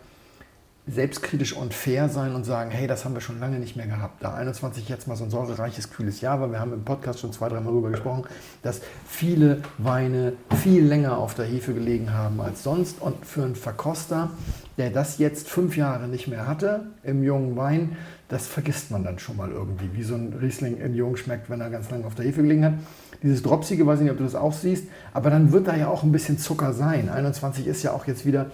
[0.86, 4.22] selbstkritisch und fair sein und sagen, hey, das haben wir schon lange nicht mehr gehabt.
[4.22, 7.32] Da 21 jetzt mal so ein säurereiches, kühles Jahr, weil wir haben im Podcast schon
[7.32, 8.26] zwei, dreimal darüber gesprochen,
[8.62, 13.02] dass viele Weine viel länger auf der Hefe gelegen haben als sonst.
[13.02, 14.32] Und für einen Verkoster,
[14.80, 17.98] der das jetzt fünf Jahre nicht mehr hatte im jungen Wein,
[18.30, 21.62] das vergisst man dann schon mal irgendwie, wie so ein Riesling in Jung schmeckt, wenn
[21.62, 22.74] er ganz lange auf der Hefe gelegen hat.
[23.22, 25.90] Dieses Dropsige, weiß ich nicht, ob du das auch siehst, aber dann wird da ja
[25.90, 27.10] auch ein bisschen Zucker sein.
[27.10, 28.48] 21 ist ja auch jetzt wieder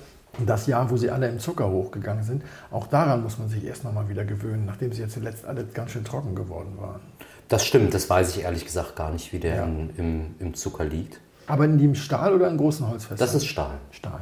[0.46, 2.44] das Jahr, wo sie alle im Zucker hochgegangen sind.
[2.72, 5.64] Auch daran muss man sich erst noch mal wieder gewöhnen, nachdem sie jetzt zuletzt alle
[5.66, 7.00] ganz schön trocken geworden waren.
[7.48, 9.64] Das stimmt, das weiß ich ehrlich gesagt gar nicht, wie der Ja.
[9.66, 11.22] in, im, im Zucker liegt.
[11.48, 13.18] Aber in dem Stahl oder in großen Holzfässern?
[13.20, 13.76] Das ist Stahl.
[13.92, 14.22] Stahl.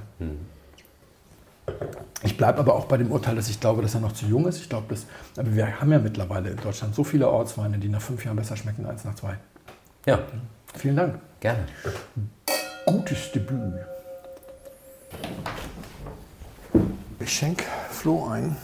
[2.24, 4.48] Ich bleibe aber auch bei dem Urteil, dass ich glaube, dass er noch zu jung
[4.48, 4.58] ist.
[4.60, 5.06] Ich glaube, dass,
[5.38, 8.56] aber wir haben ja mittlerweile in Deutschland so viele Ortsweine, die nach fünf Jahren besser
[8.56, 9.38] schmecken als nach zwei.
[10.06, 10.20] Ja,
[10.76, 11.20] Vielen Dank.
[11.40, 11.66] gerne.
[12.86, 13.74] Gutes Debüt.
[17.20, 18.58] Ich schenke Flo ein.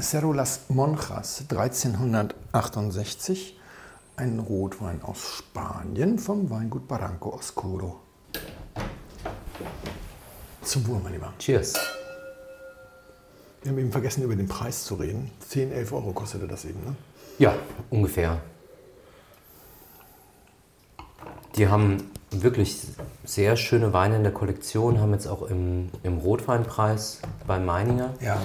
[0.00, 3.58] Cerro Las Monjas 1368.
[4.16, 8.00] Ein Rotwein aus Spanien vom Weingut Barranco Oscuro.
[10.62, 11.32] Zum Wohl, mein Lieber.
[11.38, 11.74] Cheers.
[13.62, 15.30] Wir haben eben vergessen, über den Preis zu reden.
[15.48, 16.94] 10, 11 Euro kostete das eben, ne?
[17.38, 17.54] Ja,
[17.90, 18.40] ungefähr.
[21.56, 22.78] Die haben wirklich
[23.24, 28.40] sehr schöne Weine in der Kollektion, haben jetzt auch im, im Rotweinpreis bei Meininger Ja.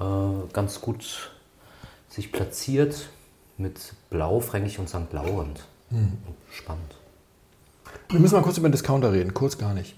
[0.00, 1.30] äh, ganz gut
[2.08, 3.08] sich platziert
[3.56, 5.12] mit Blau, Fränkig und St.
[5.12, 5.64] Laurent.
[6.50, 6.94] Spannend.
[8.08, 9.94] Wir müssen mal kurz über den Discounter reden, kurz gar nicht.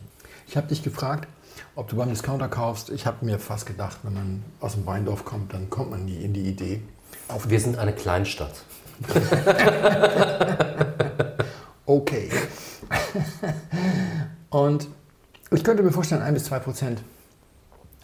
[0.47, 1.29] Ich habe dich gefragt,
[1.77, 2.91] ob du beim Discounter kaufst.
[2.91, 6.23] Ich habe mir fast gedacht, wenn man aus dem Weindorf kommt, dann kommt man nie
[6.23, 6.83] in die Idee.
[7.29, 8.65] Auf Wir sind eine Kleinstadt.
[11.87, 12.31] okay.
[14.51, 14.89] Und
[15.51, 17.03] ich könnte mir vorstellen, ein bis zwei Prozent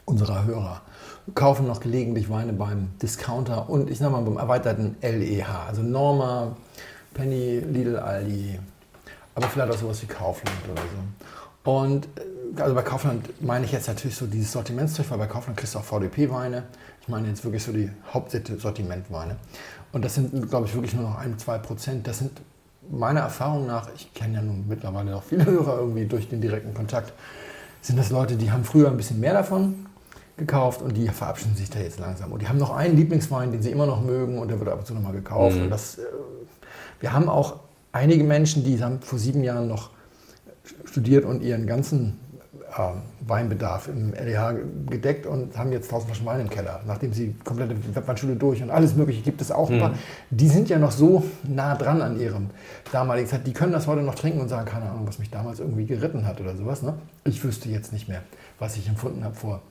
[0.04, 0.82] unserer Hörer
[1.34, 6.56] kaufen noch gelegentlich Weine beim Discounter und ich sag mal beim erweiterten LEH, also Norma,
[7.14, 8.58] Penny, Lidl, Aldi,
[9.34, 11.70] aber vielleicht auch sowas wie Kaufland oder so.
[11.70, 12.08] Und äh,
[12.56, 15.78] also bei Kaufland meine ich jetzt natürlich so dieses Sortimentszeug, weil bei Kaufland kriegst du
[15.78, 16.64] auch VDP-Weine.
[17.02, 19.36] Ich meine jetzt wirklich so die Hauptsortimentweine.
[19.92, 22.06] Und das sind, glaube ich, wirklich nur noch ein, zwei Prozent.
[22.06, 22.32] Das sind
[22.90, 26.74] meiner Erfahrung nach, ich kenne ja nun mittlerweile auch viele Hörer irgendwie durch den direkten
[26.74, 27.12] Kontakt,
[27.82, 29.86] sind das Leute, die haben früher ein bisschen mehr davon
[30.36, 32.32] gekauft und die verabschieden sich da jetzt langsam.
[32.32, 34.80] Und die haben noch einen Lieblingswein, den sie immer noch mögen und der wird ab
[34.80, 35.56] und zu nochmal gekauft.
[35.56, 36.02] Und das, äh,
[37.00, 37.60] wir haben auch
[37.92, 39.90] einige Menschen, die haben vor sieben Jahren noch
[40.84, 42.18] studiert und ihren ganzen
[43.20, 44.54] Weinbedarf im LEH
[44.88, 48.70] gedeckt und haben jetzt 1000 Flaschen Wein im Keller, nachdem sie komplette Webweinschule durch und
[48.70, 49.68] alles Mögliche gibt es auch.
[49.68, 49.94] paar.
[50.30, 52.50] Die sind ja noch so nah dran an ihrem
[52.92, 53.46] damaligen Zeit.
[53.46, 56.26] Die können das heute noch trinken und sagen, keine Ahnung, was mich damals irgendwie geritten
[56.26, 56.82] hat oder sowas.
[56.82, 56.94] Ne?
[57.24, 58.22] Ich wüsste jetzt nicht mehr,
[58.58, 59.62] was ich empfunden habe vor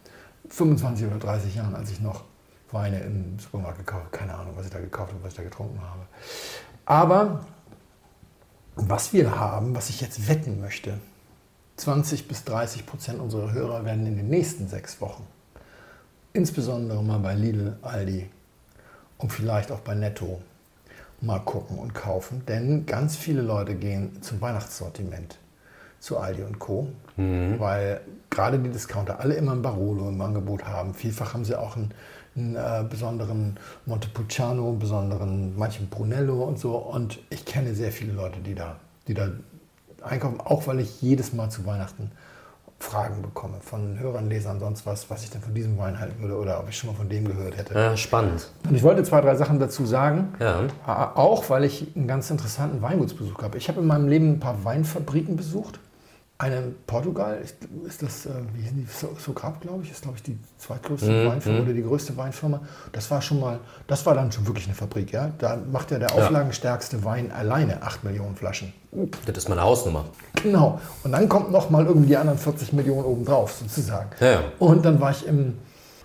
[0.49, 2.23] 25 oder 30 Jahren, als ich noch
[2.71, 4.17] Weine im Supermarkt gekauft habe.
[4.17, 6.01] Keine Ahnung, was ich da gekauft habe, was ich da getrunken habe.
[6.85, 7.45] Aber
[8.75, 10.99] was wir haben, was ich jetzt wetten möchte,
[11.79, 15.25] 20 bis 30 Prozent unserer Hörer werden in den nächsten sechs Wochen,
[16.33, 18.29] insbesondere mal bei Lidl, Aldi
[19.17, 20.41] und vielleicht auch bei Netto,
[21.21, 22.43] mal gucken und kaufen.
[22.47, 25.37] Denn ganz viele Leute gehen zum Weihnachtssortiment,
[25.99, 30.93] zu Aldi und Co., weil gerade die Discounter alle immer ein Barolo im Angebot haben.
[30.93, 31.93] Vielfach haben sie auch einen,
[32.35, 36.77] einen äh, besonderen Montepulciano, einen besonderen, manchen Brunello und so.
[36.77, 39.29] Und ich kenne sehr viele Leute, die da, die da
[40.03, 42.11] einkaufen, auch weil ich jedes Mal zu Weihnachten
[42.81, 46.37] Fragen bekomme von Hörern, Lesern, sonst was, was ich denn von diesem Wein halten würde
[46.37, 47.73] oder ob ich schon mal von dem gehört hätte.
[47.73, 48.47] Ja, spannend.
[48.69, 50.29] Und ich wollte zwei, drei Sachen dazu sagen.
[50.39, 50.61] Ja.
[50.85, 53.57] A- Auch weil ich einen ganz interessanten Weingutsbesuch habe.
[53.57, 55.79] Ich habe in meinem Leben ein paar Weinfabriken besucht.
[56.41, 60.03] Eine in Portugal, ist, ist das, äh, wie hießen die, So- Sograp, glaube ich, ist,
[60.03, 62.61] glaube ich, die zweitgrößte Weinfirma oder die größte Weinfirma.
[62.93, 65.31] Das war schon mal, das war dann schon wirklich eine Fabrik, ja.
[65.37, 68.71] Da macht ja der auflagenstärkste Wein alleine 8 Millionen Flaschen.
[69.25, 70.05] Das ist meine Hausnummer.
[70.41, 70.79] Genau.
[71.03, 74.09] Und dann kommt noch mal irgendwie die anderen 40 Millionen obendrauf, sozusagen.
[74.21, 74.39] Ja, ja.
[74.59, 75.57] Und dann war ich im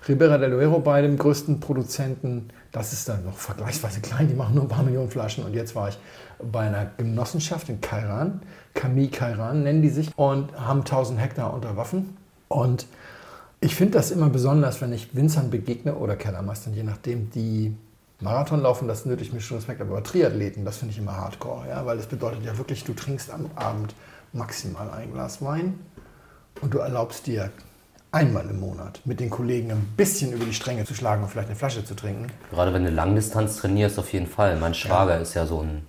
[0.08, 2.48] Ribera del Duero bei dem größten Produzenten.
[2.74, 5.44] Das ist dann noch vergleichsweise klein, die machen nur ein paar Millionen Flaschen.
[5.44, 5.98] Und jetzt war ich
[6.42, 8.40] bei einer Genossenschaft in Kairan,
[8.74, 12.16] Camille Kairan nennen die sich, und haben 1000 Hektar unter Waffen.
[12.48, 12.86] Und
[13.60, 17.76] ich finde das immer besonders, wenn ich Winzern begegne oder Kellermeistern, je nachdem, die
[18.18, 21.86] Marathon laufen, das nötigt mir schon Respekt, aber Triathleten, das finde ich immer hardcore, ja,
[21.86, 23.94] weil das bedeutet ja wirklich, du trinkst am Abend
[24.32, 25.78] maximal ein Glas Wein.
[26.60, 27.50] Und du erlaubst dir
[28.14, 31.48] einmal im Monat mit den Kollegen ein bisschen über die Stränge zu schlagen und vielleicht
[31.48, 32.28] eine Flasche zu trinken.
[32.50, 34.56] Gerade wenn du Langdistanz trainierst, auf jeden Fall.
[34.56, 35.82] Mein Schwager ist ja so ein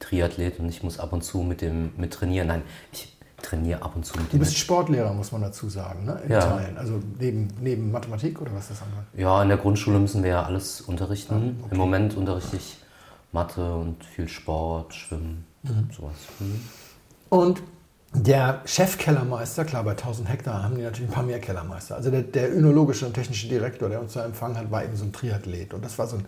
[0.00, 2.48] Triathlet und ich muss ab und zu mit dem mit trainieren.
[2.48, 4.40] Nein, ich trainiere ab und zu mit Du dem.
[4.40, 6.20] bist Sportlehrer, muss man dazu sagen, ne?
[6.24, 6.40] in Ja.
[6.40, 6.76] Teilen.
[6.76, 8.98] Also neben, neben Mathematik oder was das angeht.
[9.20, 11.56] Ja, in der Grundschule müssen wir ja alles unterrichten.
[11.60, 11.72] Ah, okay.
[11.74, 12.76] Im Moment unterrichte ich
[13.32, 15.88] Mathe und viel Sport, Schwimmen, Mhm.
[15.96, 16.14] sowas.
[16.40, 16.60] Mhm.
[17.28, 17.62] Und
[18.12, 21.94] der Chefkellermeister, klar, bei 1000 Hektar haben die natürlich ein paar mehr Kellermeister.
[21.94, 25.04] Also der, der önologische und technische Direktor, der uns da empfangen hat, war eben so
[25.04, 25.74] ein Triathlet.
[25.74, 26.24] Und das war so ein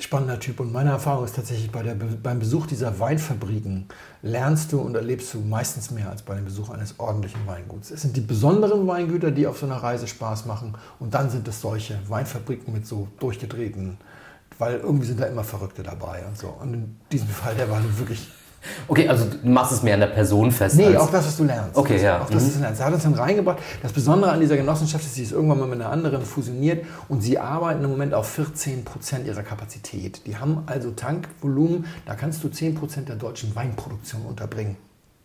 [0.00, 0.60] spannender Typ.
[0.60, 3.86] Und meine Erfahrung ist tatsächlich, bei der, beim Besuch dieser Weinfabriken
[4.22, 7.90] lernst du und erlebst du meistens mehr als bei dem Besuch eines ordentlichen Weinguts.
[7.90, 10.74] Es sind die besonderen Weingüter, die auf so einer Reise Spaß machen.
[10.98, 13.98] Und dann sind es solche Weinfabriken mit so durchgedrehten,
[14.58, 16.48] weil irgendwie sind da immer Verrückte dabei und so.
[16.48, 18.26] Und in diesem Fall, der war wirklich
[18.88, 20.76] Okay, also du machst es mehr an der Person fest.
[20.76, 21.76] Nee, auch das, was du lernst.
[21.76, 22.20] Okay, das, ja.
[22.22, 22.46] Auch das, Mhm.
[22.46, 22.80] was du lernst.
[22.80, 23.58] Er hat uns dann reingebracht.
[23.82, 27.20] Das Besondere an dieser Genossenschaft ist, sie ist irgendwann mal mit einer anderen fusioniert und
[27.22, 30.26] sie arbeiten im Moment auf 14 Prozent ihrer Kapazität.
[30.26, 34.76] Die haben also Tankvolumen, da kannst du 10 Prozent der deutschen Weinproduktion unterbringen.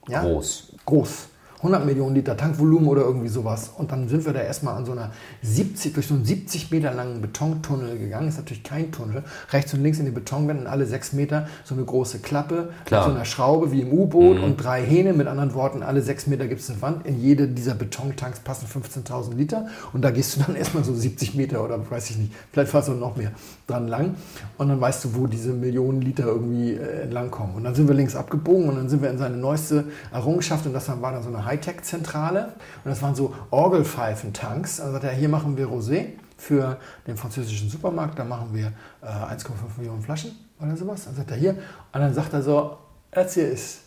[0.08, 0.22] Ja?
[0.22, 0.74] Groß.
[0.86, 1.28] Groß.
[1.58, 3.72] 100 Millionen Liter Tankvolumen oder irgendwie sowas.
[3.76, 6.94] Und dann sind wir da erstmal an so einer 70, durch so einen 70 Meter
[6.94, 8.28] langen Betontunnel gegangen.
[8.28, 9.24] Ist natürlich kein Tunnel.
[9.52, 13.02] Rechts und links in den Betonwänden alle sechs Meter so eine große Klappe Klar.
[13.02, 15.14] mit so einer Schraube wie im U-Boot und drei Hähne.
[15.14, 17.08] Mit anderen Worten, alle sechs Meter gibt es eine Wand.
[17.08, 19.68] In jede dieser Betontanks passen 15.000 Liter.
[19.94, 22.90] Und da gehst du dann erstmal so 70 Meter oder weiß ich nicht, vielleicht fast
[22.90, 23.32] noch mehr
[23.68, 24.16] dran lang.
[24.58, 27.56] Und dann weißt du, wo diese Millionen Liter irgendwie äh, entlang kommen.
[27.56, 30.74] Und dann sind wir links abgebogen und dann sind wir in seine neueste Errungenschaft und
[30.74, 32.54] das war dann so eine Hightech-Zentrale.
[32.84, 34.80] Und das waren so Orgelpfeifentanks.
[34.80, 39.06] Also sagt er, hier machen wir Rosé für den französischen Supermarkt, da machen wir äh,
[39.06, 41.06] 1,5 Millionen Flaschen oder sowas.
[41.06, 41.52] Dann sagt er hier.
[41.52, 42.78] Und dann sagt er so,
[43.12, 43.82] das hier ist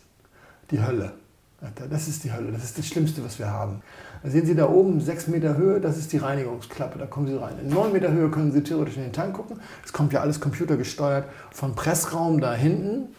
[0.71, 1.13] die Hölle.
[1.91, 3.83] Das ist die Hölle, das ist das Schlimmste, was wir haben.
[4.23, 7.35] Da sehen Sie da oben, 6 Meter Höhe, das ist die Reinigungsklappe, da kommen Sie
[7.35, 7.55] rein.
[7.63, 9.61] In 9 Meter Höhe können Sie theoretisch in den Tank gucken.
[9.85, 13.15] Es kommt ja alles computergesteuert von Pressraum da hinten.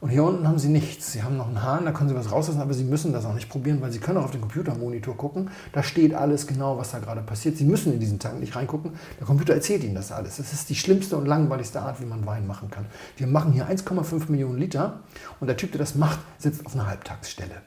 [0.00, 1.12] Und hier unten haben Sie nichts.
[1.12, 3.34] Sie haben noch einen Hahn, da können Sie was rauslassen, aber Sie müssen das auch
[3.34, 5.50] nicht probieren, weil Sie können auch auf den Computermonitor gucken.
[5.72, 7.56] Da steht alles genau, was da gerade passiert.
[7.56, 8.94] Sie müssen in diesen Tank nicht reingucken.
[9.20, 10.38] Der Computer erzählt Ihnen das alles.
[10.38, 12.86] Das ist die schlimmste und langweiligste Art, wie man Wein machen kann.
[13.16, 15.00] Wir machen hier 1,5 Millionen Liter
[15.38, 17.62] und der Typ, der das macht, sitzt auf einer Halbtagsstelle.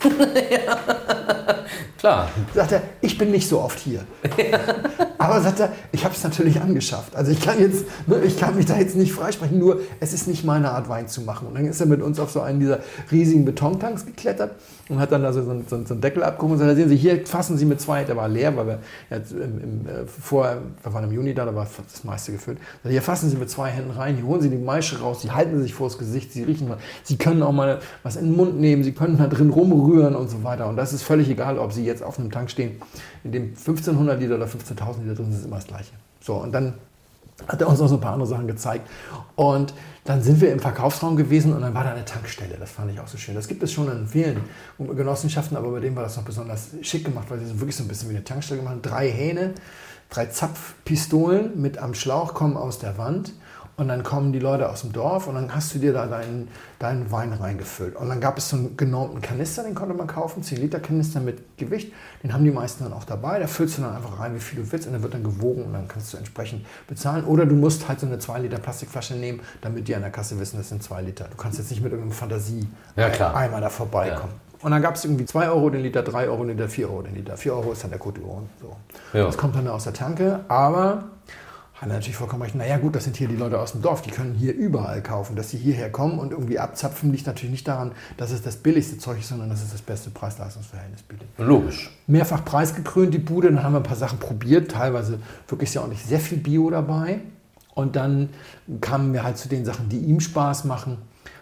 [1.98, 2.30] Klar.
[2.54, 4.00] Sagt er, ich bin nicht so oft hier.
[5.18, 7.14] Aber sagt er, ich habe es natürlich angeschafft.
[7.14, 10.26] Also ich kann jetzt, ne, ich kann mich da jetzt nicht freisprechen, nur es ist
[10.26, 11.48] nicht meine Art Wein zu machen.
[11.48, 14.52] Und dann ist er mit uns auf so einen dieser riesigen Betontanks geklettert
[14.90, 16.96] und hat dann da so, so, so, einen Deckel abgehoben und sagt, da sehen Sie,
[16.96, 20.62] hier fassen Sie mit zwei, der war leer, weil wir jetzt im, im, äh, vorher,
[20.82, 22.58] wir waren im Juni da, da war das meiste gefüllt.
[22.82, 25.62] Hier fassen Sie mit zwei Händen rein, hier holen Sie die Maische raus, Sie halten
[25.62, 28.82] sich vors Gesicht, Sie riechen mal, Sie können auch mal was in den Mund nehmen,
[28.82, 30.68] Sie können da drin rumrühren und so weiter.
[30.68, 32.82] Und das ist völlig egal, ob Sie jetzt auf einem Tank stehen,
[33.22, 35.92] in dem 1500 Liter oder 15.000 Liter drin sind, ist immer das Gleiche.
[36.20, 36.74] So, und dann
[37.48, 38.88] hat er uns noch so ein paar andere Sachen gezeigt.
[39.36, 39.74] Und
[40.04, 42.56] dann sind wir im Verkaufsraum gewesen und dann war da eine Tankstelle.
[42.58, 43.34] Das fand ich auch so schön.
[43.34, 44.40] Das gibt es schon in vielen
[44.78, 47.84] Genossenschaften, aber bei dem war das noch besonders schick gemacht, weil sie so wirklich so
[47.84, 48.82] ein bisschen wie eine Tankstelle gemacht haben.
[48.82, 49.54] Drei Hähne,
[50.08, 53.32] drei Zapfpistolen mit am Schlauch kommen aus der Wand.
[53.80, 56.48] Und dann kommen die Leute aus dem Dorf und dann hast du dir da deinen,
[56.78, 57.96] deinen Wein reingefüllt.
[57.96, 61.18] Und dann gab es so einen genormten Kanister, den konnte man kaufen, 10 Liter Kanister
[61.18, 61.90] mit Gewicht.
[62.22, 63.38] Den haben die meisten dann auch dabei.
[63.38, 65.64] Da füllst du dann einfach rein, wie viel du willst und der wird dann gewogen
[65.64, 67.24] und dann kannst du entsprechend bezahlen.
[67.24, 70.38] Oder du musst halt so eine 2 Liter Plastikflasche nehmen, damit die an der Kasse
[70.38, 71.28] wissen, das sind 2 Liter.
[71.30, 74.34] Du kannst jetzt nicht mit irgendeinem Fantasie Ja, da vorbeikommen.
[74.60, 77.00] Und dann gab es irgendwie 2 Euro den Liter, 3 Euro den Liter, 4 Euro
[77.00, 77.38] den Liter.
[77.38, 78.46] 4 Euro ist dann der Coturon.
[78.60, 78.76] So.
[79.16, 79.24] Ja.
[79.24, 81.04] Das kommt dann aus der Tanke, aber
[81.80, 82.54] hat er natürlich vollkommen recht.
[82.54, 85.34] Naja gut, das sind hier die Leute aus dem Dorf, die können hier überall kaufen.
[85.34, 88.98] Dass sie hierher kommen und irgendwie abzapfen, liegt natürlich nicht daran, dass es das billigste
[88.98, 91.26] Zeug ist, sondern dass es das beste Preis-Leistungs-Verhältnis bietet.
[91.38, 91.90] Logisch.
[92.06, 96.04] Mehrfach preisgekrönt die Bude, dann haben wir ein paar Sachen probiert, teilweise wirklich sehr ordentlich,
[96.04, 97.20] sehr viel Bio dabei.
[97.74, 98.28] Und dann
[98.82, 100.98] kamen wir halt zu den Sachen, die ihm Spaß machen.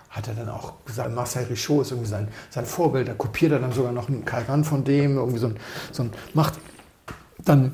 [0.08, 3.08] Hat er dann auch gesagt, Marcel Richaud ist irgendwie sein, sein Vorbild.
[3.08, 5.56] Da kopiert er dann sogar noch einen Kalran von dem, irgendwie so ein,
[5.90, 6.54] so ein macht
[7.44, 7.72] dann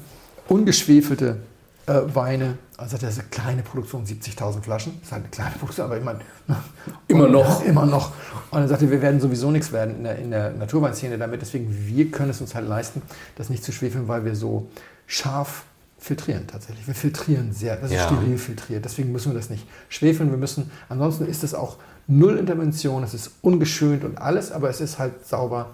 [0.49, 1.41] ungeschwefelte
[1.87, 2.59] äh, Weine.
[2.77, 4.95] Also das ist eine kleine Produktion, 70.000 Flaschen.
[5.01, 6.19] Das ist halt eine kleine Produktion, aber ich meine...
[6.49, 6.57] ne?
[7.09, 7.65] Immer Und- noch.
[7.65, 8.13] Immer noch.
[8.51, 11.41] Und er sagte, wir werden sowieso nichts werden in der, in der Naturweinszene damit.
[11.43, 13.03] Deswegen, wir können es uns halt leisten,
[13.37, 14.69] das nicht zu schwefeln, weil wir so
[15.07, 15.65] scharf
[15.99, 16.87] filtrieren tatsächlich.
[16.87, 18.07] Wir filtrieren sehr, das ist Ja.
[18.09, 18.85] steril filtriert.
[18.85, 20.31] Deswegen müssen wir das nicht schwefeln.
[20.31, 24.81] Wir müssen, ansonsten ist es auch null Intervention, es ist ungeschönt und alles, aber es
[24.83, 25.71] ist halt sauber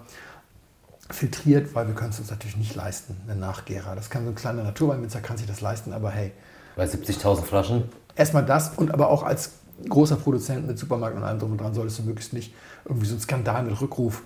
[1.13, 3.95] filtriert, weil wir können es uns natürlich nicht leisten, einen Nachgärer.
[3.95, 6.31] Das kann so ein kleiner Naturweinwinzer kann sich das leisten, aber hey,
[6.75, 7.83] Bei 70.000 Flaschen.
[8.15, 9.51] erstmal das und aber auch als
[9.89, 12.53] großer Produzent mit Supermarkt und allem drum und dran solltest du möglichst nicht
[12.85, 14.23] irgendwie so einen Skandal mit Rückruf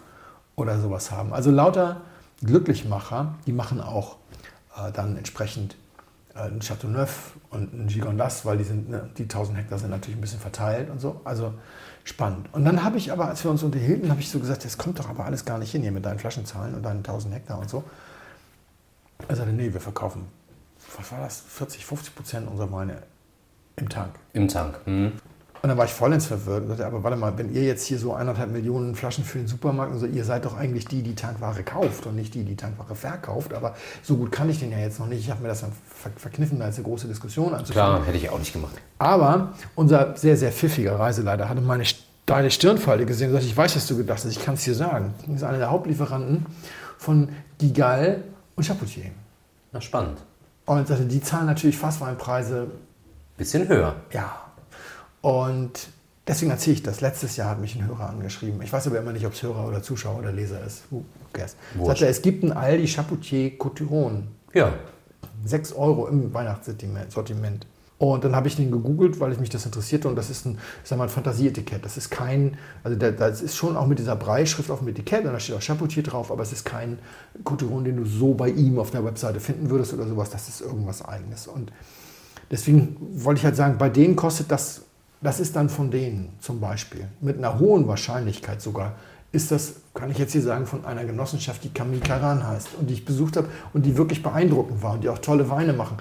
[0.56, 1.34] oder sowas haben.
[1.34, 2.02] Also lauter
[2.44, 4.18] Glücklichmacher, die machen auch
[4.78, 5.76] äh, dann entsprechend
[6.36, 10.22] ein Chateauneuf und ein Gigondas, weil die sind, ne, die 1000 Hektar sind natürlich ein
[10.22, 11.22] bisschen verteilt und so.
[11.24, 11.54] Also
[12.04, 12.50] spannend.
[12.54, 15.00] Und dann habe ich aber, als wir uns unterhielten, habe ich so gesagt, das kommt
[15.00, 17.70] doch aber alles gar nicht hin hier mit deinen Flaschenzahlen und deinen 1000 Hektar und
[17.70, 17.84] so.
[19.28, 20.28] Er sagte, nee, wir verkaufen,
[20.98, 22.98] was war das, 40, 50 Prozent unserer Weine
[23.78, 24.16] im Tank.
[24.34, 24.80] Im Tank.
[24.86, 25.14] Hm.
[25.66, 27.98] Und dann war ich vollends verwirrt und sagte, aber warte mal, wenn ihr jetzt hier
[27.98, 31.16] so eineinhalb Millionen Flaschen für den Supermarkt und so, ihr seid doch eigentlich die, die
[31.16, 33.52] Tankware kauft und nicht die, die Tankware verkauft.
[33.52, 35.22] Aber so gut kann ich den ja jetzt noch nicht.
[35.22, 37.96] Ich habe mir das dann ver verkniffen, da jetzt eine große Diskussion anzufangen.
[37.96, 38.76] Klar, hätte ich auch nicht gemacht.
[39.00, 43.76] Aber unser sehr, sehr pfiffiger Reiseleiter hatte meine steile Stirnfalte gesehen und sagte, ich weiß,
[43.76, 45.16] was du gedacht hast, ich kann es dir sagen.
[45.26, 46.46] Das ist einer der Hauptlieferanten
[47.00, 48.24] von Gigal
[48.56, 49.06] und Chapoutier.
[49.72, 50.20] Na, spannend.
[50.68, 52.68] Und sagte, die zahlen natürlich Fassweinpreise
[53.36, 53.96] Bisschen höher.
[54.12, 54.45] ja.
[55.26, 55.88] Und
[56.28, 57.02] deswegen erzähle ich das.
[57.02, 58.62] Letztes Jahr hat mich ein Hörer angeschrieben.
[58.62, 60.84] Ich weiß aber immer nicht, ob es Hörer oder Zuschauer oder Leser ist.
[60.92, 61.56] Who cares?
[61.84, 64.28] Sagt er, es gibt einen Aldi Chapoutier Coturon.
[64.54, 64.72] Ja.
[65.44, 67.12] 6 Euro im Weihnachtssortiment.
[67.12, 67.66] Sortiment.
[67.98, 70.08] Und dann habe ich den gegoogelt, weil ich mich das interessierte.
[70.08, 71.84] Und das ist ein, ich sag mal, ein Fantasieetikett.
[71.84, 75.34] Das ist kein, also das ist schon auch mit dieser Breischrift auf dem Etikett und
[75.34, 77.00] da steht auch Chapoutier drauf, aber es ist kein
[77.44, 80.30] Couturon, den du so bei ihm auf der Webseite finden würdest oder sowas.
[80.30, 81.48] Das ist irgendwas Eigenes.
[81.48, 81.72] Und
[82.52, 84.84] deswegen wollte ich halt sagen, bei denen kostet das,
[85.26, 88.94] das ist dann von denen zum Beispiel, mit einer hohen Wahrscheinlichkeit sogar,
[89.32, 92.90] ist das, kann ich jetzt hier sagen, von einer Genossenschaft, die Camille Caran heißt und
[92.90, 95.98] die ich besucht habe und die wirklich beeindruckend war und die auch tolle Weine machen.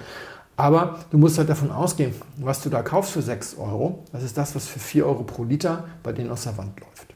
[0.57, 4.39] Aber du musst halt davon ausgehen, was du da kaufst für 6 Euro, das ist
[4.39, 7.15] das, was für 4 Euro pro Liter bei denen aus der Wand läuft.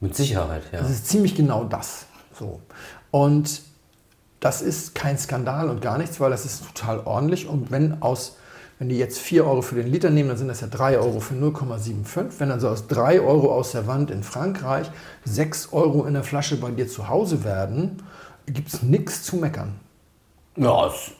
[0.00, 0.80] Mit Sicherheit, ja.
[0.80, 2.06] Das ist ziemlich genau das.
[2.38, 2.60] So.
[3.10, 3.62] Und
[4.40, 7.46] das ist kein Skandal und gar nichts, weil das ist total ordentlich.
[7.46, 8.36] Und wenn aus,
[8.82, 11.20] wenn die jetzt 4 Euro für den Liter nehmen, dann sind das ja 3 Euro
[11.20, 12.32] für 0,75.
[12.38, 14.90] Wenn also aus 3 Euro aus der Wand in Frankreich
[15.24, 18.02] 6 Euro in der Flasche bei dir zu Hause werden,
[18.46, 19.74] gibt es nichts zu meckern.
[20.56, 21.12] Ja, ist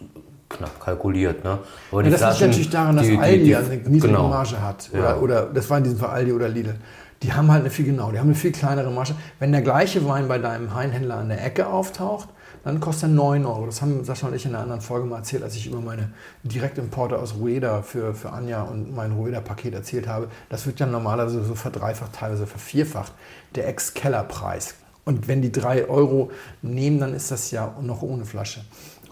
[0.48, 1.50] knapp kalkuliert, ne?
[1.50, 1.58] Ja,
[1.92, 4.26] Aber die das Flaschen, liegt natürlich daran, dass die- die- Aldi die- eine niedrige genau.
[4.28, 4.90] Marge hat.
[4.92, 5.16] Oder, Ja.
[5.18, 6.74] oder das war in diesem Fall Aldi oder Lidl.
[7.22, 9.14] Die haben halt eine viel genau, die haben eine viel kleinere Marge.
[9.38, 12.28] Wenn der gleiche Wein bei deinem Weinhändler an der Ecke auftaucht,
[12.64, 13.66] dann kostet er 9 Euro.
[13.66, 16.10] Das haben Sascha und ich in einer anderen Folge mal erzählt, als ich über meine
[16.44, 20.28] Direktimporte aus Rueda für, für Anja und mein Rueda-Paket erzählt habe.
[20.48, 23.12] Das wird ja normalerweise so verdreifacht, teilweise vervierfacht,
[23.54, 24.74] der Ex-Keller-Preis.
[25.04, 26.30] Und wenn die 3 Euro
[26.62, 28.64] nehmen, dann ist das ja noch ohne Flasche.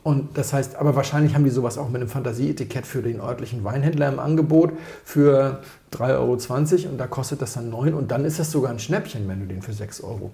[0.03, 3.65] Und das heißt, aber wahrscheinlich haben die sowas auch mit einem Fantasieetikett für den örtlichen
[3.65, 4.73] Weinhändler im Angebot
[5.05, 5.61] für
[5.93, 6.15] 3,20
[6.85, 9.41] Euro und da kostet das dann 9 und dann ist das sogar ein Schnäppchen, wenn
[9.41, 10.31] du den für 6 Euro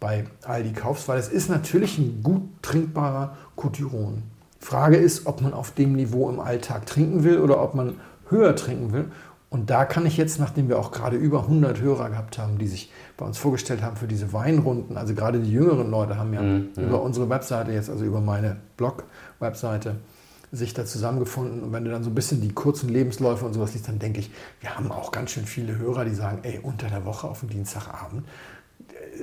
[0.00, 4.22] bei Aldi kaufst, weil es ist natürlich ein gut trinkbarer Couturon.
[4.58, 7.94] Frage ist, ob man auf dem Niveau im Alltag trinken will oder ob man
[8.28, 9.06] höher trinken will.
[9.50, 12.68] Und da kann ich jetzt, nachdem wir auch gerade über 100 Hörer gehabt haben, die
[12.68, 16.82] sich bei uns vorgestellt haben für diese Weinrunden, also gerade die jüngeren Leute haben ja
[16.82, 19.96] über unsere Webseite jetzt, also über meine Blog-Webseite,
[20.52, 21.64] sich da zusammengefunden.
[21.64, 24.20] Und wenn du dann so ein bisschen die kurzen Lebensläufe und sowas liest, dann denke
[24.20, 27.40] ich, wir haben auch ganz schön viele Hörer, die sagen, ey, unter der Woche auf
[27.40, 28.24] dem Dienstagabend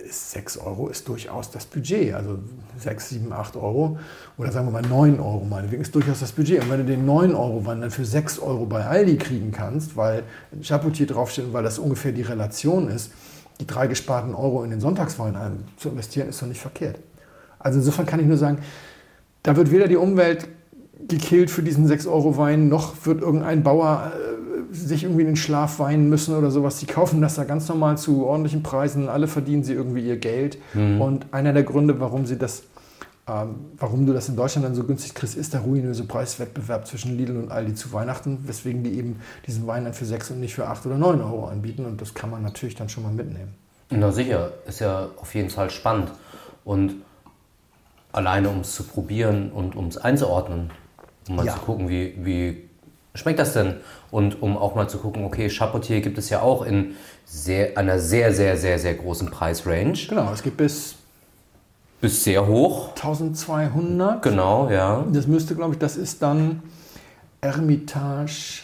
[0.09, 2.13] 6 Euro ist durchaus das Budget.
[2.13, 2.39] Also
[2.79, 3.97] 6, 7, 8 Euro
[4.37, 6.61] oder sagen wir mal 9 Euro meinetwegen ist durchaus das Budget.
[6.63, 9.95] Und wenn du den 9 Euro Wein dann für 6 Euro bei Aldi kriegen kannst,
[9.97, 10.23] weil
[10.61, 13.11] Chapoutier draufsteht und weil das ungefähr die Relation ist,
[13.59, 16.99] die drei gesparten Euro in den Sonntagswein ein- zu investieren, ist doch nicht verkehrt.
[17.59, 18.59] Also insofern kann ich nur sagen,
[19.43, 20.47] da wird weder die Umwelt
[21.07, 26.09] gekillt für diesen 6-Euro-Wein, noch wird irgendein Bauer äh, sich irgendwie in den Schlaf weinen
[26.09, 26.77] müssen oder sowas.
[26.79, 29.09] Die kaufen das da ganz normal zu ordentlichen Preisen.
[29.09, 30.57] Alle verdienen sie irgendwie ihr Geld.
[30.73, 32.63] Und einer der Gründe, warum sie das,
[33.27, 37.17] ähm, warum du das in Deutschland dann so günstig kriegst, ist der ruinöse Preiswettbewerb zwischen
[37.17, 40.55] Lidl und Aldi zu Weihnachten, weswegen die eben diesen Wein dann für 6 und nicht
[40.55, 41.85] für 8 oder 9 Euro anbieten.
[41.85, 43.53] Und das kann man natürlich dann schon mal mitnehmen.
[43.89, 46.11] Na sicher, ist ja auf jeden Fall spannend.
[46.65, 46.95] Und
[48.11, 50.71] alleine um es zu probieren und um es einzuordnen,
[51.29, 51.53] um mal Ja.
[51.53, 52.66] zu gucken, wie, wie
[53.17, 53.75] schmeckt das denn?
[54.11, 57.99] Und um auch mal zu gucken, okay, Chapotier gibt es ja auch in sehr, einer
[57.99, 59.93] sehr, sehr, sehr, sehr großen Preisrange.
[60.07, 60.95] Genau, es gibt bis
[61.99, 62.89] Bis sehr hoch.
[62.95, 64.21] 1200.
[64.21, 65.03] Genau, ja.
[65.11, 66.61] Das müsste, glaube ich, das ist dann
[67.41, 68.61] Ermitage.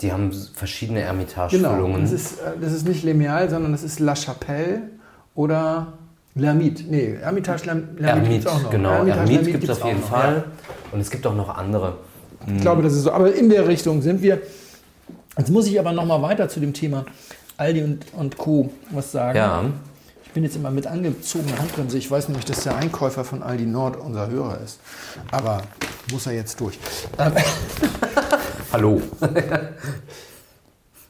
[0.00, 2.02] Die haben verschiedene Genau, Ermitage-Füllungen.
[2.02, 4.82] das ist, äh, das ist nicht Lemeal, sondern das ist La Chapelle
[5.34, 5.92] oder
[6.36, 6.84] L'Ermite.
[6.88, 8.70] Nee, Ermitage L'Ermite auch noch.
[8.70, 8.90] genau.
[8.90, 10.34] Ermitage Ermit L'Ermite gibt es auf jeden noch, Fall.
[10.36, 10.44] ja.
[10.92, 11.98] Und es gibt auch noch andere.
[12.46, 13.12] Ich glaube, das ist so.
[13.12, 14.40] Aber in der Richtung sind wir.
[15.38, 17.04] Jetzt muss ich aber noch mal weiter zu dem Thema
[17.56, 18.70] Aldi und, und Co.
[18.90, 19.36] was sagen.
[19.36, 19.64] Ja.
[20.24, 21.98] Ich bin jetzt immer mit angezogener Handbremse.
[21.98, 24.80] Ich weiß nämlich, dass der Einkäufer von Aldi Nord unser Hörer ist.
[25.30, 25.62] Aber
[26.12, 26.78] muss er jetzt durch.
[27.18, 27.32] Ähm,
[28.72, 29.00] Hallo.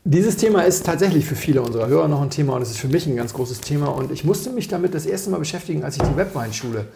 [0.05, 2.87] Dieses Thema ist tatsächlich für viele unserer Hörer noch ein Thema und es ist für
[2.87, 3.89] mich ein ganz großes Thema.
[3.89, 6.87] Und ich musste mich damit das erste Mal beschäftigen, als ich die Webweinschule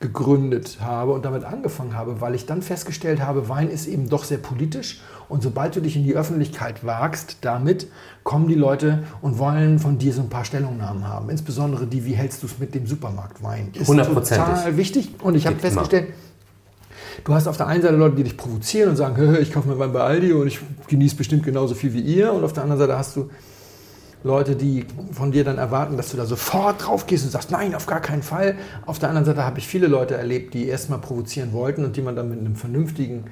[0.00, 4.24] gegründet habe und damit angefangen habe, weil ich dann festgestellt habe, Wein ist eben doch
[4.24, 7.86] sehr politisch und sobald du dich in die Öffentlichkeit wagst, damit
[8.24, 11.28] kommen die Leute und wollen von dir so ein paar Stellungnahmen haben.
[11.28, 13.72] Insbesondere die, wie hältst du es mit dem Supermarktwein?
[13.74, 13.88] Ist
[14.56, 16.08] total wichtig und ich habe festgestellt,
[17.24, 19.52] Du hast auf der einen Seite Leute, die dich provozieren und sagen, "Hö, hö, ich
[19.52, 22.32] kaufe mir Wein bei Aldi und ich genieße bestimmt genauso viel wie ihr.
[22.32, 23.28] Und auf der anderen Seite hast du
[24.22, 27.74] Leute, die von dir dann erwarten, dass du da sofort drauf gehst und sagst, nein,
[27.74, 28.56] auf gar keinen Fall.
[28.84, 32.02] Auf der anderen Seite habe ich viele Leute erlebt, die erstmal provozieren wollten und die
[32.02, 33.24] man dann mit einem vernünftigen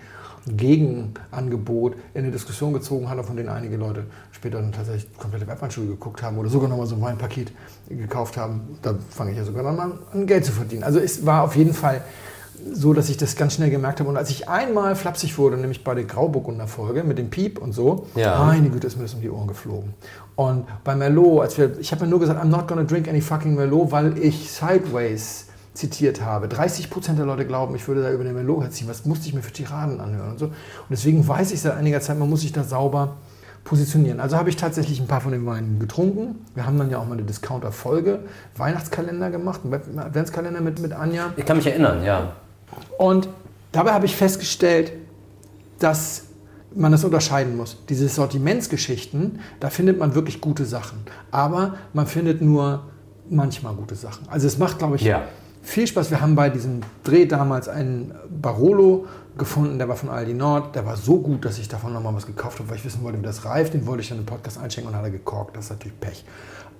[0.47, 5.89] Gegenangebot in eine Diskussion gezogen hat, von denen einige Leute später dann tatsächlich komplette Webweinschule
[5.89, 7.53] geguckt haben oder sogar nochmal so ein Weinpaket
[7.89, 8.79] gekauft haben.
[8.81, 10.85] Da fange ich ja sogar an, an Geld zu verdienen.
[10.85, 12.03] Also es war auf jeden Fall
[12.73, 14.09] so, dass ich das ganz schnell gemerkt habe.
[14.11, 17.73] Und als ich einmal flapsig wurde, nämlich bei der Grauburgunder Folge mit dem Piep und
[17.73, 18.45] so, Ja.
[18.45, 19.95] meine Güte, ist mir das um die Ohren geflogen.
[20.37, 23.21] Und bei Merlot, als wir, ich habe mir nur gesagt, I'm not gonna drink any
[23.21, 26.49] fucking Merlot, weil ich Sideways zitiert habe.
[26.49, 28.89] 30 Prozent der Leute glauben, ich würde da über den Melo herziehen.
[28.89, 30.47] Was musste ich mir für Tiraden anhören und so.
[30.47, 30.55] Und
[30.91, 33.17] deswegen weiß ich seit einiger Zeit, man muss sich da sauber
[33.65, 34.19] positionieren.
[34.19, 36.37] Also habe ich tatsächlich ein paar von den Weinen getrunken.
[36.55, 38.21] Wir haben dann ja auch mal eine Discounter-Folge,
[38.57, 41.33] Weihnachtskalender gemacht, einen Adventskalender mit, mit Anja.
[41.37, 42.33] Ich kann mich erinnern, ja.
[42.99, 43.29] Und
[43.73, 44.93] dabei habe ich festgestellt,
[45.79, 46.25] dass
[46.75, 47.79] man das unterscheiden muss.
[47.89, 50.99] Diese Sortimentsgeschichten, da findet man wirklich gute Sachen.
[51.31, 52.85] Aber man findet nur
[53.31, 54.29] manchmal gute Sachen.
[54.29, 55.23] Also es macht, glaube ich, Ja.
[55.63, 56.11] viel Spaß.
[56.11, 59.07] Wir haben bei diesem Dreh damals einen Barolo
[59.37, 60.75] gefunden, der war von Aldi Nord.
[60.75, 63.19] Der war so gut, dass ich davon nochmal was gekauft habe, weil ich wissen wollte,
[63.19, 63.73] wie das reift.
[63.75, 65.57] Den wollte ich dann im Podcast einschenken und hat er gekorkt.
[65.57, 66.25] Das ist natürlich Pech.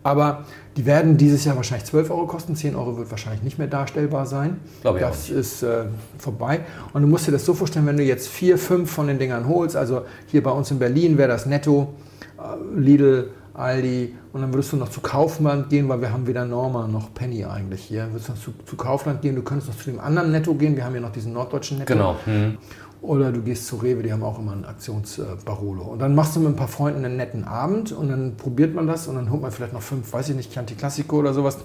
[0.03, 0.45] Aber
[0.77, 2.55] die werden dieses Jahr wahrscheinlich 12 Euro kosten.
[2.55, 4.59] 10 Euro wird wahrscheinlich nicht mehr darstellbar sein.
[4.81, 5.85] Glaube ich das ist äh,
[6.19, 6.61] vorbei.
[6.93, 9.49] Und du musst dir das so vorstellen, wenn du jetzt vier, fünf von den Dingern
[9.49, 11.95] holst, also hier bei uns in Berlin wäre das Netto,
[12.39, 16.45] äh, Lidl, Aldi und dann würdest du noch zu Kaufland gehen, weil wir haben weder
[16.45, 18.07] Norma noch Penny eigentlich hier.
[18.13, 20.77] Würdest du noch zu, zu Kaufland gehen, du könntest noch zu dem anderen Netto gehen,
[20.77, 21.93] wir haben ja noch diesen norddeutschen Netto.
[21.93, 22.17] Genau.
[22.25, 22.57] Hm.
[23.01, 25.83] Oder du gehst zu Rewe, die haben auch immer einen Aktionsbarolo.
[25.83, 28.89] Und dann machst du mit ein paar Freunden einen netten Abend und dann probiert man
[28.89, 31.59] das und dann holt man vielleicht noch fünf, weiß ich nicht, Chianti Classico oder sowas.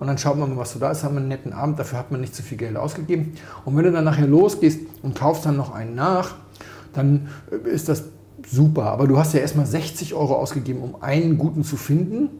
[0.00, 1.98] Und dann schaut man mal, was so da ist, haben wir einen netten Abend, dafür
[1.98, 3.34] hat man nicht zu viel Geld ausgegeben.
[3.66, 6.36] Und wenn du dann nachher losgehst und kaufst dann noch einen nach,
[6.94, 7.28] dann
[7.64, 8.04] ist das
[8.46, 8.84] super.
[8.84, 12.30] Aber du hast ja erstmal 60 Euro ausgegeben, um einen guten zu finden.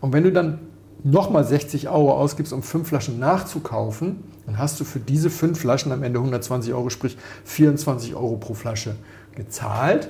[0.00, 0.60] Und wenn du dann
[1.04, 5.92] nochmal 60 Euro ausgibst, um fünf Flaschen nachzukaufen, dann hast du für diese fünf Flaschen
[5.92, 8.96] am Ende 120 Euro, sprich 24 Euro pro Flasche
[9.34, 10.08] gezahlt.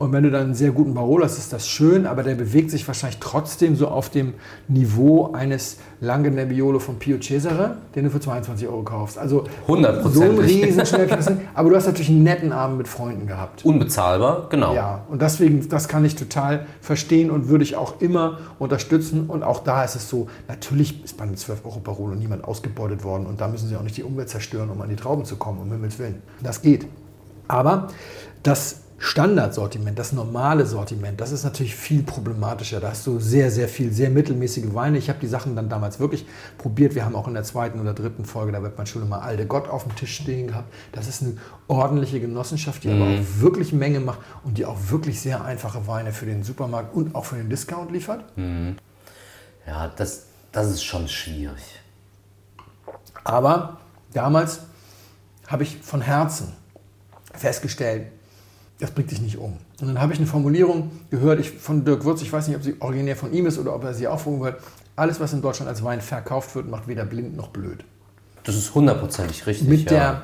[0.00, 2.70] Und wenn du dann einen sehr guten Barolo hast, ist das schön, aber der bewegt
[2.70, 4.32] sich wahrscheinlich trotzdem so auf dem
[4.66, 9.18] Niveau eines Lange Nebbiolo von Pio Cesare, den du für 22 Euro kaufst.
[9.18, 10.64] Also so ein Hundertprozentig.
[10.64, 11.42] riesen Schnäppchen.
[11.54, 13.62] Aber du hast natürlich einen netten Abend mit Freunden gehabt.
[13.62, 14.74] Unbezahlbar, genau.
[14.74, 19.26] Ja, und deswegen, das kann ich total verstehen und würde ich auch immer unterstützen.
[19.28, 23.04] Und auch da ist es so, natürlich ist bei einem 12 Euro Barolo niemand ausgebeutet
[23.04, 25.36] worden und da müssen sie auch nicht die Umwelt zerstören, um an die Trauben zu
[25.36, 26.22] kommen, um Himmels Willen.
[26.42, 26.86] Das geht.
[27.48, 27.88] Aber
[28.42, 32.80] das Standardsortiment, das normale Sortiment, das ist natürlich viel problematischer.
[32.80, 34.98] Da hast du sehr, sehr viel, sehr mittelmäßige Weine.
[34.98, 36.26] Ich habe die Sachen dann damals wirklich
[36.58, 36.94] probiert.
[36.94, 39.84] Wir haben auch in der zweiten oder dritten Folge der Webmann-Schule mal Alde Gott auf
[39.84, 40.70] dem Tisch stehen gehabt.
[40.92, 45.18] Das ist eine ordentliche Genossenschaft, die aber auch wirklich Menge macht und die auch wirklich
[45.18, 48.22] sehr einfache Weine für den Supermarkt und auch für den Discount liefert.
[49.66, 51.80] Ja, das, das ist schon schwierig.
[53.24, 53.78] Aber
[54.12, 54.60] damals
[55.46, 56.52] habe ich von Herzen
[57.32, 58.08] festgestellt,
[58.80, 59.58] das bringt dich nicht um.
[59.80, 62.62] Und dann habe ich eine Formulierung gehört ich, von Dirk Würz, ich weiß nicht, ob
[62.62, 64.60] sie originär von ihm ist oder ob er sie auch wird.
[64.96, 67.84] Alles, was in Deutschland als Wein verkauft wird, macht weder blind noch blöd.
[68.44, 69.68] Das ist hundertprozentig richtig.
[69.68, 69.90] Mit ja.
[69.90, 70.22] der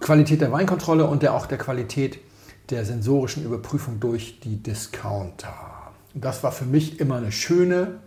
[0.00, 2.18] Qualität der Weinkontrolle und der, auch der Qualität
[2.70, 5.54] der sensorischen Überprüfung durch die Discounter.
[6.14, 8.00] Das war für mich immer eine schöne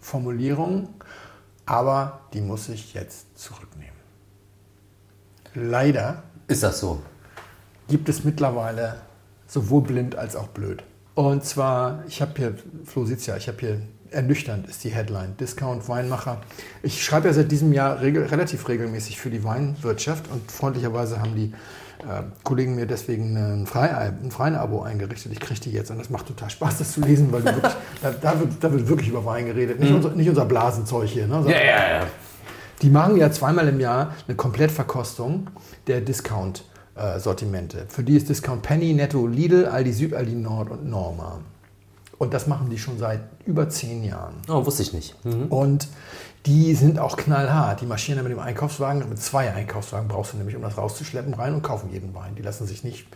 [0.00, 0.88] Formulierung,
[1.64, 3.96] aber die muss ich jetzt zurücknehmen.
[5.54, 7.00] Leider Ist das so?
[7.88, 9.05] gibt es mittlerweile
[9.46, 10.82] sowohl blind als auch blöd.
[11.14, 13.80] Und zwar, ich habe hier, Flo sieht's ja, ich habe hier,
[14.10, 16.40] ernüchternd ist die Headline, Discount Weinmacher.
[16.82, 21.34] Ich schreibe ja seit diesem Jahr regel, relativ regelmäßig für die Weinwirtschaft und freundlicherweise haben
[21.34, 21.52] die
[22.02, 25.32] äh, Kollegen mir deswegen ein, Frei, ein freien Abo eingerichtet.
[25.32, 27.72] Ich kriege die jetzt und das macht total Spaß, das zu lesen, weil wirklich,
[28.02, 29.80] da, da, wird, da wird wirklich über Wein geredet.
[29.80, 31.26] Nicht, unser, nicht unser Blasenzeug hier.
[31.26, 31.34] Ne?
[31.34, 32.06] sondern- Ja, ja, ja.
[32.82, 35.48] die machen ja zweimal im Jahr eine Komplettverkostung
[35.88, 36.00] der
[36.96, 37.86] Discount-Sortimente.
[37.88, 41.40] Für die ist Discount Penny, Netto, Lidl, Aldi Süd, Aldi Nord und Norma.
[42.18, 44.36] Und das machen die schon seit über zehn Jahren.
[44.48, 45.22] Oh, wusste ich nicht.
[45.24, 45.48] Mhm.
[45.48, 45.88] Und
[46.46, 47.82] die sind auch knallhart.
[47.82, 51.34] Die marschieren dann mit dem Einkaufswagen, mit zwei Einkaufswagen brauchst du nämlich, um das rauszuschleppen,
[51.34, 52.34] rein und kaufen jeden Wein.
[52.34, 53.06] Die lassen sich nicht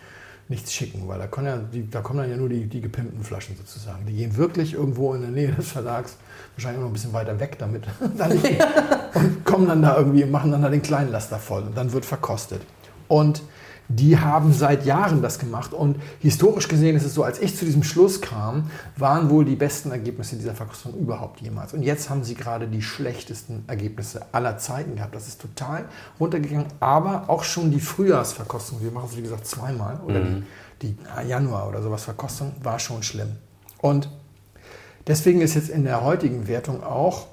[0.49, 3.23] nichts schicken, weil da, kommen ja, die, da kommen dann ja nur die, die gepimpten
[3.23, 4.05] Flaschen sozusagen.
[4.05, 6.17] Die gehen wirklich irgendwo in der Nähe des Verlags,
[6.57, 7.85] wahrscheinlich noch ein bisschen weiter weg damit,
[9.15, 12.05] und kommen dann da irgendwie, machen dann da den kleinen Laster voll und dann wird
[12.05, 12.63] verkostet.
[13.07, 13.43] Und
[13.93, 17.65] die haben seit Jahren das gemacht und historisch gesehen ist es so, als ich zu
[17.65, 21.75] diesem Schluss kam, waren wohl die besten Ergebnisse dieser Verkostung überhaupt jemals.
[21.75, 25.17] Und jetzt haben sie gerade die schlechtesten Ergebnisse aller Zeiten gehabt.
[25.17, 25.87] Das ist total
[26.21, 30.45] runtergegangen, aber auch schon die Frühjahrsverkostung, wir machen es wie gesagt zweimal, oder die,
[30.83, 30.97] die
[31.29, 33.33] Januar oder sowas Verkostung, war schon schlimm.
[33.79, 34.09] Und
[35.09, 37.27] deswegen ist jetzt in der heutigen Wertung auch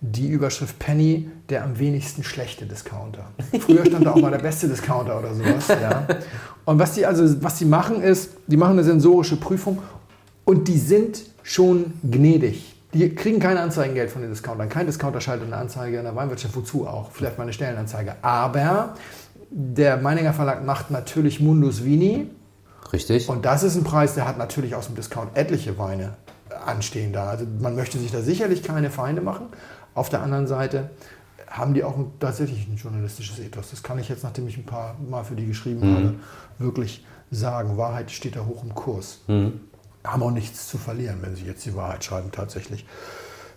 [0.00, 3.24] die Überschrift Penny der am wenigsten schlechte Discounter.
[3.60, 5.68] Früher stand da auch mal der beste Discounter oder sowas.
[5.68, 6.06] Ja.
[6.64, 9.78] Und was die also, was die machen ist, die machen eine sensorische Prüfung
[10.44, 12.74] und die sind schon gnädig.
[12.92, 14.68] Die kriegen kein Anzeigengeld von den Discountern.
[14.68, 16.56] Kein Discounter schaltet eine Anzeige in der Weinwirtschaft.
[16.56, 17.10] Wozu auch?
[17.12, 18.16] Vielleicht mal eine Stellenanzeige.
[18.22, 18.94] Aber
[19.50, 22.28] der Meininger Verlag macht natürlich Mundus Vini.
[22.92, 23.28] Richtig.
[23.28, 26.14] Und das ist ein Preis, der hat natürlich aus dem Discount etliche Weine
[26.66, 27.28] anstehen da.
[27.28, 29.46] Also man möchte sich da sicherlich keine Feinde machen.
[29.94, 30.90] Auf der anderen Seite
[31.50, 33.70] haben die auch ein, tatsächlich ein journalistisches Ethos.
[33.70, 35.96] Das kann ich jetzt, nachdem ich ein paar Mal für die geschrieben mhm.
[35.96, 36.14] habe,
[36.58, 37.76] wirklich sagen.
[37.76, 39.20] Wahrheit steht da hoch im Kurs.
[39.26, 39.60] Mhm.
[40.04, 42.86] Haben auch nichts zu verlieren, wenn sie jetzt die Wahrheit schreiben, tatsächlich.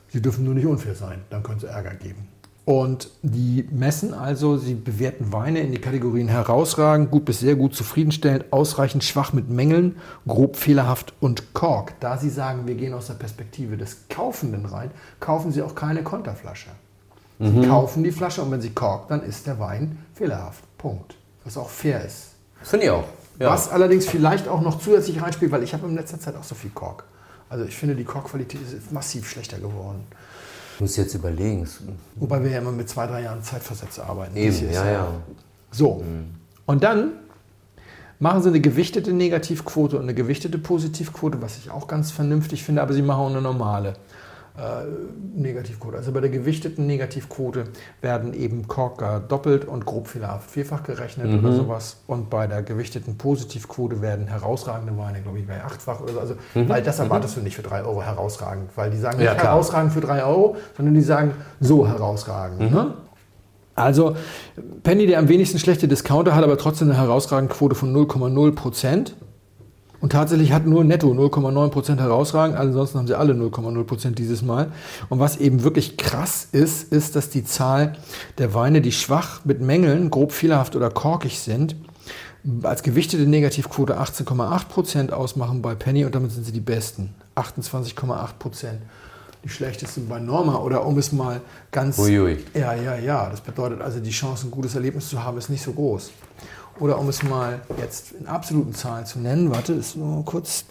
[0.10, 2.28] Sie dürfen nur nicht unfair sein, dann können sie Ärger geben.
[2.66, 7.76] Und die messen also, sie bewerten Weine in die Kategorien herausragend, gut bis sehr gut,
[7.76, 12.00] zufriedenstellend, ausreichend schwach mit Mängeln, grob fehlerhaft und Kork.
[12.00, 16.04] Da sie sagen, wir gehen aus der Perspektive des Kaufenden rein, kaufen sie auch keine
[16.04, 16.70] Konterflasche.
[17.40, 17.68] Sie mhm.
[17.68, 20.64] kaufen die Flasche und wenn sie korkt, dann ist der Wein fehlerhaft.
[20.78, 21.16] Punkt.
[21.44, 22.30] Was auch fair ist.
[22.62, 23.06] Finde ich auch.
[23.40, 23.50] Ja.
[23.50, 26.56] Was allerdings vielleicht auch noch zusätzlich reinspielt, weil ich habe in letzter Zeit auch so
[26.56, 27.04] viel Kork.
[27.50, 30.04] Also ich finde, die Korkqualität ist massiv schlechter geworden.
[30.76, 31.68] Ich muss jetzt überlegen.
[32.16, 34.36] Wobei wir ja immer mit zwei, drei Jahren Zeitversätze arbeiten.
[34.36, 35.08] Eben, ja, ja.
[35.72, 35.96] So.
[35.96, 36.36] Mhm.
[36.66, 37.14] Und dann
[38.20, 42.82] machen sie eine gewichtete Negativquote und eine gewichtete Positivquote, was ich auch ganz vernünftig finde,
[42.82, 43.96] aber sie machen auch eine normale
[45.36, 45.98] Negativquote.
[45.98, 47.66] Also bei der gewichteten Negativquote
[48.02, 51.40] werden eben Korker doppelt und grobfehlerhaft vierfach gerechnet mhm.
[51.40, 51.98] oder sowas.
[52.06, 56.20] Und bei der gewichteten Positivquote werden herausragende Weine, glaube ich, bei achtfach oder so.
[56.20, 56.70] Also, mhm.
[56.70, 57.42] Weil das erwartest mhm.
[57.42, 58.70] du nicht für drei Euro herausragend.
[58.76, 62.60] Weil die sagen nicht ja, herausragend für drei Euro, sondern die sagen so herausragend.
[62.60, 62.70] Mhm.
[62.70, 62.94] Ne?
[63.76, 64.16] Also
[64.84, 69.16] Penny, der am wenigsten schlechte Discounter, hat aber trotzdem eine herausragende Quote von 0,0 Prozent.
[70.04, 74.70] Und tatsächlich hat nur netto 0,9% herausragend, ansonsten haben sie alle 0,0% dieses Mal.
[75.08, 77.94] Und was eben wirklich krass ist, ist, dass die Zahl
[78.38, 81.78] der Weine, die schwach mit Mängeln, grob fehlerhaft oder korkig sind,
[82.64, 87.16] als gewichtete Negativquote 18,8% ausmachen bei Penny und damit sind sie die besten.
[87.38, 88.34] 28,8%.
[89.46, 91.40] Die schlechtesten bei Norma oder um es mal
[91.72, 91.98] ganz.
[91.98, 92.44] Uiui.
[92.54, 93.30] Ja, ja, ja.
[93.30, 96.12] Das bedeutet also, die Chance, ein gutes Erlebnis zu haben, ist nicht so groß.
[96.80, 100.66] Oder um es mal jetzt in absoluten Zahlen zu nennen, warte, ist nur kurz.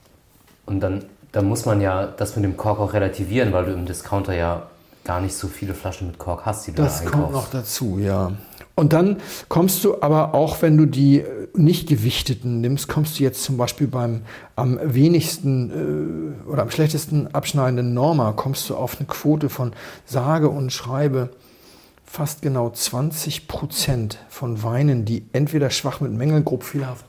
[0.67, 3.87] Und dann, dann muss man ja das mit dem Kork auch relativieren, weil du im
[3.87, 4.67] Discounter ja
[5.05, 7.99] gar nicht so viele Flaschen mit Kork hast, die du das da kommt noch dazu,
[7.99, 8.33] ja.
[8.75, 13.23] Und dann kommst du aber auch, wenn du die äh, nicht gewichteten nimmst, kommst du
[13.23, 14.23] jetzt zum Beispiel beim
[14.57, 19.73] am wenigsten äh, oder am schlechtesten abschneidenden Norma, kommst du auf eine Quote von
[20.07, 21.31] sage und schreibe
[22.13, 27.07] fast genau 20 Prozent von Weinen, die entweder schwach mit Mängeln, grob fehlerhaft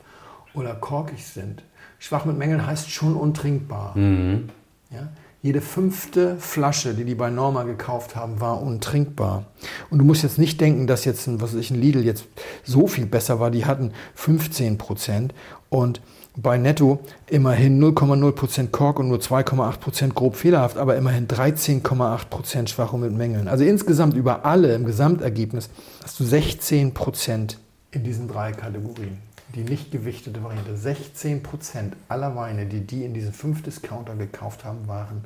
[0.54, 1.62] oder korkig sind.
[1.99, 3.97] Schwach mit Mängeln heißt schon untrinkbar.
[3.97, 4.47] Mhm.
[4.91, 5.10] Ja?
[5.41, 9.47] Jede fünfte Flasche, die die bei Norma gekauft haben, war untrinkbar.
[9.89, 12.24] Und du musst jetzt nicht denken, dass jetzt ein, was weiß ich, ein Lidl jetzt
[12.64, 13.51] so viel besser war.
[13.51, 15.34] Die hatten 15 Prozent.
[15.68, 15.99] Und
[16.36, 23.13] bei Netto immerhin 0,0% Kork und nur 2,8% grob fehlerhaft, aber immerhin 13,8% Schwachung mit
[23.13, 23.47] Mängeln.
[23.47, 25.69] Also insgesamt über alle im Gesamtergebnis
[26.03, 27.57] hast du 16%
[27.91, 29.19] in diesen drei Kategorien.
[29.53, 30.75] Die nicht gewichtete Variante.
[30.75, 35.25] 16% aller Weine, die die in diesen fünf Discounter gekauft haben, waren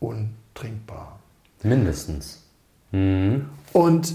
[0.00, 1.18] untrinkbar.
[1.62, 2.42] Mindestens.
[2.92, 3.46] Mhm.
[3.74, 4.14] Und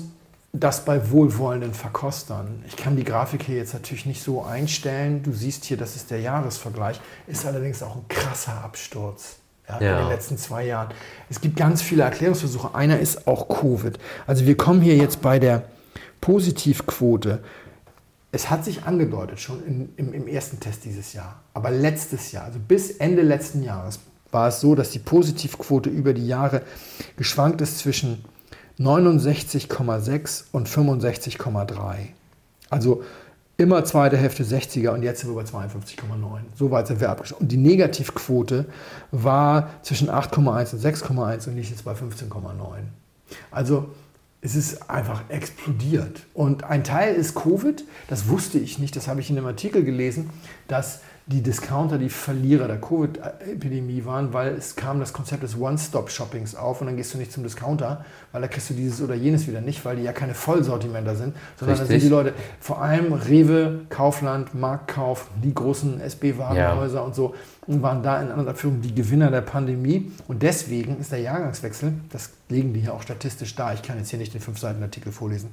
[0.54, 2.64] das bei wohlwollenden Verkostern.
[2.68, 5.24] Ich kann die Grafik hier jetzt natürlich nicht so einstellen.
[5.24, 9.38] Du siehst hier, das ist der Jahresvergleich, ist allerdings auch ein krasser Absturz.
[9.70, 9.98] Ja, ja.
[9.98, 10.90] In den letzten zwei Jahren.
[11.30, 12.76] Es gibt ganz viele Erklärungsversuche.
[12.76, 13.98] Einer ist auch Covid.
[14.28, 15.64] Also wir kommen hier jetzt bei der
[16.20, 17.42] Positivquote.
[18.34, 21.42] Es hat sich angedeutet schon in, im, im ersten Test dieses Jahr.
[21.54, 24.00] Aber letztes Jahr, also bis Ende letzten Jahres,
[24.32, 26.62] war es so, dass die Positivquote über die Jahre
[27.18, 28.26] geschwankt ist zwischen
[28.80, 31.74] 69,6 und 65,3.
[32.70, 33.04] Also
[33.58, 36.40] immer zweite Hälfte 60er und jetzt sind wir bei 52,9.
[36.56, 37.44] So weit sind wir abgeschlossen.
[37.44, 38.66] Und die Negativquote
[39.12, 42.30] war zwischen 8,1 und 6,1 und liegt jetzt bei 15,9.
[43.52, 43.90] Also
[44.42, 46.24] es ist einfach explodiert.
[46.34, 49.84] Und ein Teil ist Covid, das wusste ich nicht, das habe ich in einem Artikel
[49.84, 50.32] gelesen,
[50.68, 56.56] dass die Discounter die Verlierer der Covid-Epidemie waren, weil es kam das Konzept des One-Stop-Shoppings
[56.56, 59.48] auf und dann gehst du nicht zum Discounter, weil da kriegst du dieses oder jenes
[59.48, 63.14] wieder nicht, weil die ja keine Vollsortimenter sind, sondern da sind die Leute, vor allem
[63.14, 67.02] Rewe, Kaufland, Marktkauf, die großen SB-Warenhäuser ja.
[67.02, 67.36] und so,
[67.68, 70.12] waren da in anderer Führung die Gewinner der Pandemie.
[70.28, 74.10] Und deswegen ist der Jahrgangswechsel, das legen die hier auch statistisch dar, ich kann jetzt
[74.10, 75.52] hier nicht den fünf Seiten Artikel vorlesen,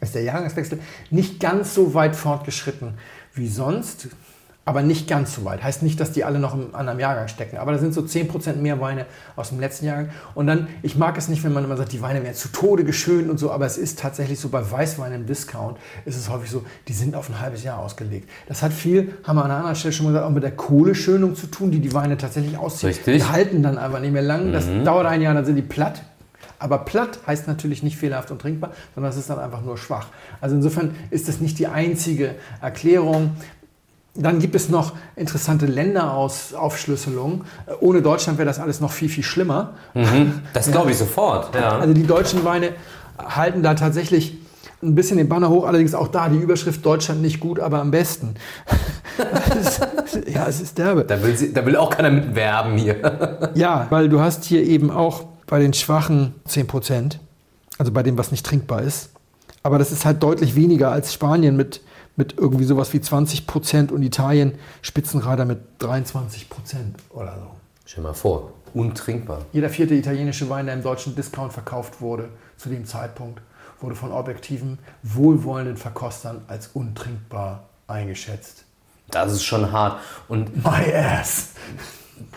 [0.00, 0.78] ist der Jahrgangswechsel
[1.10, 2.94] nicht ganz so weit fortgeschritten
[3.34, 4.08] wie sonst
[4.66, 5.62] aber nicht ganz so weit.
[5.62, 8.56] Heißt nicht, dass die alle noch im anderen Jahrgang stecken, aber da sind so 10%
[8.56, 9.06] mehr Weine
[9.36, 10.10] aus dem letzten Jahrgang.
[10.34, 12.82] Und dann, ich mag es nicht, wenn man immer sagt, die Weine werden zu Tode
[12.82, 16.50] geschönt und so, aber es ist tatsächlich so, bei Weißweinen im Discount ist es häufig
[16.50, 18.28] so, die sind auf ein halbes Jahr ausgelegt.
[18.48, 20.56] Das hat viel, haben wir an einer anderen Stelle schon mal gesagt, auch mit der
[20.56, 22.88] Kohleschönung zu tun, die die Weine tatsächlich ausziehen.
[22.88, 23.22] Richtig.
[23.22, 24.52] Die halten dann einfach nicht mehr lang.
[24.52, 24.84] Das mhm.
[24.84, 26.02] dauert ein Jahr, dann sind die platt.
[26.58, 30.08] Aber platt heißt natürlich nicht fehlerhaft und trinkbar, sondern es ist dann einfach nur schwach.
[30.40, 33.36] Also insofern ist das nicht die einzige Erklärung.
[34.18, 37.42] Dann gibt es noch interessante Länderaufschlüsselungen.
[37.80, 39.74] Ohne Deutschland wäre das alles noch viel, viel schlimmer.
[39.94, 41.54] Mhm, das glaube ich sofort.
[41.54, 41.78] Ja.
[41.78, 42.70] Also die deutschen Weine
[43.18, 44.38] halten da tatsächlich
[44.82, 47.90] ein bisschen den Banner hoch, allerdings auch da die Überschrift Deutschland nicht gut, aber am
[47.90, 48.34] besten.
[50.26, 51.04] ja, es ist derbe.
[51.04, 53.50] Da will, sie, da will auch keiner mitwerben hier.
[53.54, 57.20] ja, weil du hast hier eben auch bei den Schwachen 10 Prozent,
[57.78, 59.10] also bei dem, was nicht trinkbar ist.
[59.62, 61.80] Aber das ist halt deutlich weniger als Spanien mit,
[62.16, 67.50] mit irgendwie sowas wie 20 Prozent und Italien Spitzenreiter mit 23 Prozent oder so.
[67.84, 69.42] Stell dir mal vor, untrinkbar.
[69.52, 73.40] Jeder vierte italienische Wein, der im deutschen Discount verkauft wurde, zu dem Zeitpunkt,
[73.80, 78.64] wurde von objektiven, wohlwollenden Verkostern als untrinkbar eingeschätzt.
[79.10, 80.00] Das ist schon hart.
[80.28, 81.50] Und My ass!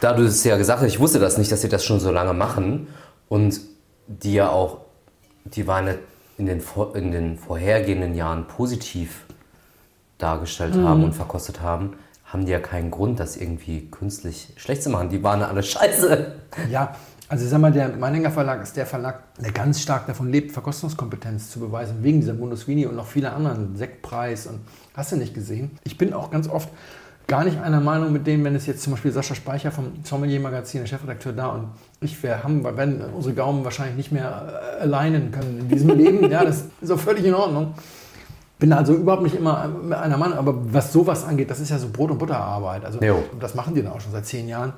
[0.02, 2.12] da du es ja gesagt hast, ich wusste das nicht, dass sie das schon so
[2.12, 2.88] lange machen
[3.28, 3.60] und
[4.08, 4.80] die ja auch
[5.46, 6.00] die Weine
[6.38, 6.62] in den,
[6.94, 9.26] in den vorhergehenden Jahren positiv
[10.20, 11.94] dargestellt haben und verkostet haben,
[12.26, 15.10] haben die ja keinen Grund, das irgendwie künstlich schlecht zu machen.
[15.10, 16.34] Die waren alle scheiße.
[16.70, 16.96] Ja,
[17.28, 20.52] also ich sag mal, der Meininger Verlag ist der Verlag, der ganz stark davon lebt,
[20.52, 24.60] Verkostungskompetenz zu beweisen, wegen dieser Mundus Vini und noch viele anderen, Sektpreis und
[24.96, 25.72] hast du nicht gesehen.
[25.84, 26.70] Ich bin auch ganz oft
[27.28, 30.40] gar nicht einer Meinung mit dem, wenn es jetzt zum Beispiel Sascha Speicher vom Sommelier
[30.40, 31.68] Magazin, der Chefredakteur da und
[32.02, 36.20] ich, wir haben, werden unsere Gaumen wahrscheinlich nicht mehr äh, alleinen können in diesem Leben.
[36.32, 37.76] Ja, das ist auch völlig in Ordnung.
[38.60, 39.70] Bin also überhaupt nicht immer
[40.02, 42.84] einer Mann, aber was sowas angeht, das ist ja so Brot- und Butterarbeit.
[42.84, 43.24] Also Jo.
[43.40, 44.74] das machen die dann auch schon seit zehn Jahren.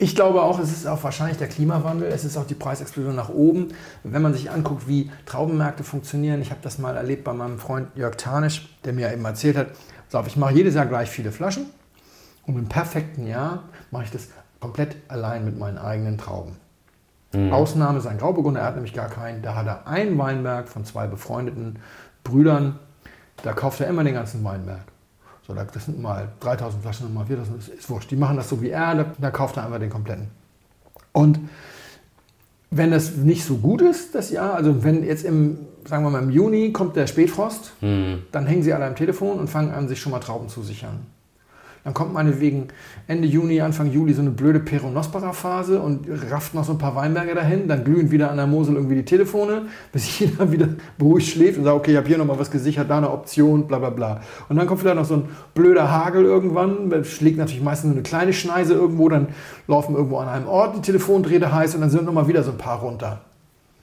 [0.00, 3.30] Ich glaube auch, es ist auch wahrscheinlich der Klimawandel, es ist auch die Preisexplosion nach
[3.30, 3.74] oben.
[4.04, 7.88] Wenn man sich anguckt, wie Traubenmärkte funktionieren, ich habe das mal erlebt bei meinem Freund
[7.96, 9.66] Jörg Tarnisch, der mir eben erzählt hat,
[10.08, 11.66] so, ich mache jedes Jahr gleich viele Flaschen
[12.46, 14.28] und im perfekten Jahr mache ich das
[14.60, 16.56] komplett allein mit meinen eigenen Trauben.
[17.50, 19.42] Ausnahme sein Grauburgunder, er hat nämlich gar keinen.
[19.42, 21.78] Da hat er einen Weinberg von zwei befreundeten
[22.28, 22.78] Brüdern,
[23.42, 24.84] da kauft er immer den ganzen Weinberg.
[25.46, 28.10] So, da- das sind mal 3000 Flaschen und mal 4000, ist, ist wurscht.
[28.10, 30.28] Die machen das so wie er, da, da kauft er einfach den kompletten.
[31.12, 31.40] Und
[32.70, 36.22] wenn das nicht so gut ist, das Jahr, also wenn jetzt im, sagen wir mal
[36.22, 40.00] im Juni kommt der Spätfrost, dann hängen sie alle am Telefon und fangen an, sich
[40.00, 41.06] schon mal Trauben zu sichern.
[41.88, 42.68] Dann kommt meinetwegen
[43.06, 47.34] Ende Juni, Anfang Juli so eine blöde Peronospora-Phase und rafft noch so ein paar Weinberge
[47.34, 47.66] dahin.
[47.66, 49.62] Dann glühen wieder an der Mosel irgendwie die Telefone,
[49.92, 50.68] bis jeder wieder
[50.98, 53.78] beruhigt schläft und sagt, okay, ich habe hier nochmal was gesichert, da eine Option, bla
[53.78, 54.20] bla bla.
[54.50, 58.02] Und dann kommt vielleicht noch so ein blöder Hagel irgendwann, schlägt natürlich meistens nur eine
[58.02, 59.28] kleine Schneise irgendwo, dann
[59.66, 62.58] laufen irgendwo an einem Ort die Telefondrähte heiß und dann sind nochmal wieder so ein
[62.58, 63.22] paar runter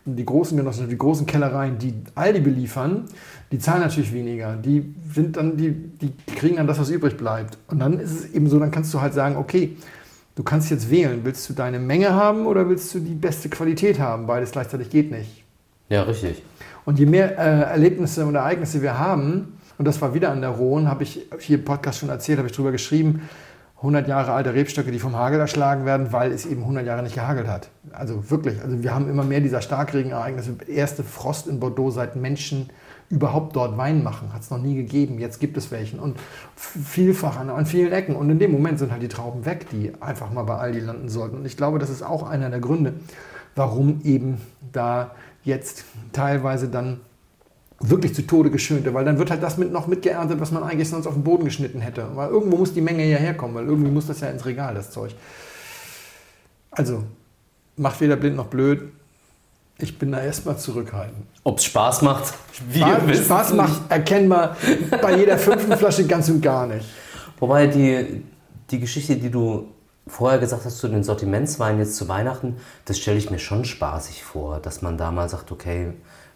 [0.06, 3.06] die großen Genossen, die großen Kellereien, die Aldi beliefern,
[3.52, 4.56] die zahlen natürlich weniger.
[4.56, 7.58] Die sind dann, die, die kriegen dann das, was übrig bleibt.
[7.68, 9.76] Und dann ist es eben so, dann kannst du halt sagen, okay,
[10.36, 11.22] du kannst jetzt wählen.
[11.24, 14.28] Willst du deine Menge haben oder willst du die beste Qualität haben?
[14.28, 15.44] Beides gleichzeitig geht nicht.
[15.90, 16.44] Ja, richtig.
[16.86, 20.52] Und je mehr äh, Erlebnisse und Ereignisse wir haben, und das war wieder an der
[20.52, 23.28] Rhone, habe ich hier im Podcast schon erzählt, habe ich drüber geschrieben,
[23.78, 27.16] 100 Jahre alte Rebstöcke, die vom Hagel erschlagen werden, weil es eben 100 Jahre nicht
[27.16, 27.70] gehagelt hat.
[27.98, 30.56] Also wirklich, also wir haben immer mehr dieser Starkregenereignisse.
[30.68, 32.70] Erste Frost in Bordeaux, seit Menschen
[33.10, 35.20] überhaupt dort Wein machen, hat es noch nie gegeben.
[35.20, 36.18] Jetzt gibt es welchen und
[36.56, 38.16] vielfach an, an vielen Ecken.
[38.16, 41.10] Und in dem Moment sind halt die Trauben weg, die einfach mal bei Aldi landen
[41.10, 41.38] sollten.
[41.38, 42.94] Und ich glaube, das ist auch einer der Gründe,
[43.56, 44.42] warum eben
[44.72, 45.12] da
[45.44, 47.00] jetzt teilweise dann
[47.80, 50.90] wirklich zu Tode geschönte, weil dann wird halt das mit, noch mitgeerntet, was man eigentlich
[50.90, 52.08] sonst auf den Boden geschnitten hätte.
[52.16, 54.92] Weil irgendwo muss die Menge ja herkommen, weil irgendwie muss das ja ins Regal, das
[54.92, 55.14] Zeug.
[56.72, 57.04] Also,
[57.78, 58.92] macht weder blind noch blöd.
[59.78, 61.26] Ich bin da erstmal zurückhaltend.
[61.44, 62.34] Ob es Spaß macht?
[62.74, 64.56] Spaß, Spaß macht erkennbar
[65.02, 66.86] bei jeder fünften Flasche ganz und gar nicht.
[67.40, 68.24] Wobei die,
[68.72, 69.68] die Geschichte, die du
[70.08, 72.56] vorher gesagt hast zu den Sortimentsweinen jetzt zu Weihnachten,
[72.86, 75.92] das stelle ich mir schon spaßig vor, dass man da mal sagt, okay,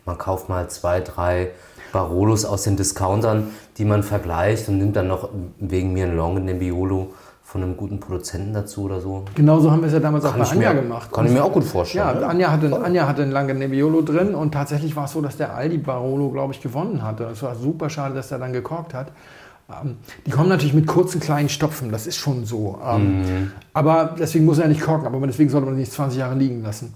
[0.06, 1.52] man kauft mal zwei, drei
[1.94, 5.30] Barolos aus den Discountern, die man vergleicht und nimmt dann noch
[5.60, 7.14] wegen mir ein Long Nebbiolo
[7.50, 9.26] von einem guten Produzenten dazu oder so.
[9.34, 11.12] Genauso haben wir es ja damals auch Kann bei ich Anja mir- gemacht.
[11.12, 12.28] kann ich mir auch gut vorstellen, Ja, ne?
[12.28, 15.56] Anja hatte, Anja hatte einen langen Nebbiolo drin und tatsächlich war es so, dass der
[15.56, 17.24] Aldi Barolo, glaube ich, gewonnen hatte.
[17.24, 19.08] Es war super schade, dass er dann gekorkt hat.
[19.68, 19.98] Ähm,
[20.28, 22.78] die kommen natürlich mit kurzen kleinen Stopfen, das ist schon so.
[22.88, 23.52] Ähm, Mhm.
[23.74, 26.36] Aber deswegen muss er ja nicht korken, aber deswegen sollte man ihn nicht 20 Jahre
[26.36, 26.94] liegen lassen.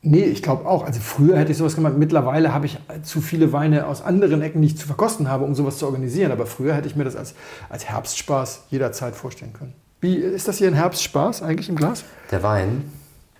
[0.00, 0.84] Nee, ich glaube auch.
[0.84, 1.94] Also früher hätte ich sowas gemacht.
[1.98, 5.54] Mittlerweile habe ich zu viele Weine aus anderen Ecken, die ich zu verkosten habe, um
[5.54, 6.30] sowas zu organisieren.
[6.30, 7.34] Aber früher hätte ich mir das als,
[7.68, 9.74] als Herbstspaß jederzeit vorstellen können.
[10.00, 12.04] Wie ist das hier ein Herbstspaß eigentlich im Glas?
[12.30, 12.84] Der Wein,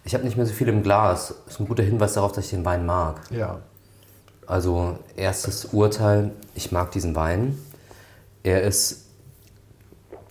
[0.05, 1.33] ich habe nicht mehr so viel im Glas.
[1.47, 3.21] Ist ein guter Hinweis darauf, dass ich den Wein mag.
[3.31, 3.61] Ja.
[4.47, 7.57] Also erstes Urteil, ich mag diesen Wein.
[8.43, 9.05] Er ist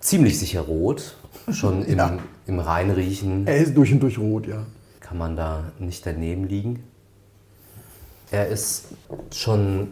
[0.02, 1.16] ziemlich sicher rot.
[1.52, 2.18] Schon im, Ja.
[2.48, 4.66] im Reinriechen Er ist durch und durch rot, ja.
[5.08, 6.84] Kann man da nicht daneben liegen.
[8.30, 8.88] Er ist
[9.34, 9.92] schon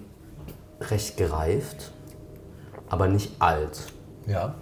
[0.81, 1.93] recht gereift,
[2.89, 3.93] aber nicht alt.
[4.27, 4.55] Ja.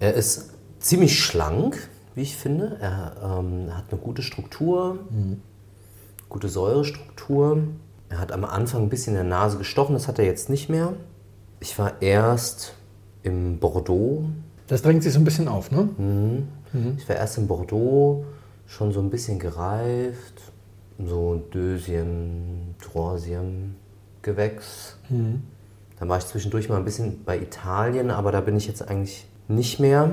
[0.00, 0.50] Er ist
[0.80, 2.76] ziemlich schlank, wie ich finde.
[2.80, 4.98] Er ähm, hat eine gute Struktur,
[6.28, 7.62] gute Säurestruktur.
[8.08, 10.68] Er hat am Anfang ein bisschen in der Nase gestochen, das hat er jetzt nicht
[10.68, 10.94] mehr.
[11.60, 12.74] Ich war erst
[13.22, 14.24] im Bordeaux.
[14.66, 15.88] Das drängt sich so ein bisschen auf, ne?
[16.96, 18.24] Ich war erst in Bordeaux,
[18.68, 20.52] schon so ein bisschen gereift.
[21.04, 23.74] So Dösiem, Troisiem
[24.22, 24.96] Gewächs.
[25.08, 29.26] Dann war ich zwischendurch mal ein bisschen bei Italien, aber da bin ich jetzt eigentlich
[29.48, 30.12] nicht mehr.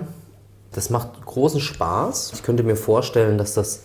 [0.71, 2.31] Das macht großen Spaß.
[2.33, 3.83] Ich könnte mir vorstellen, dass das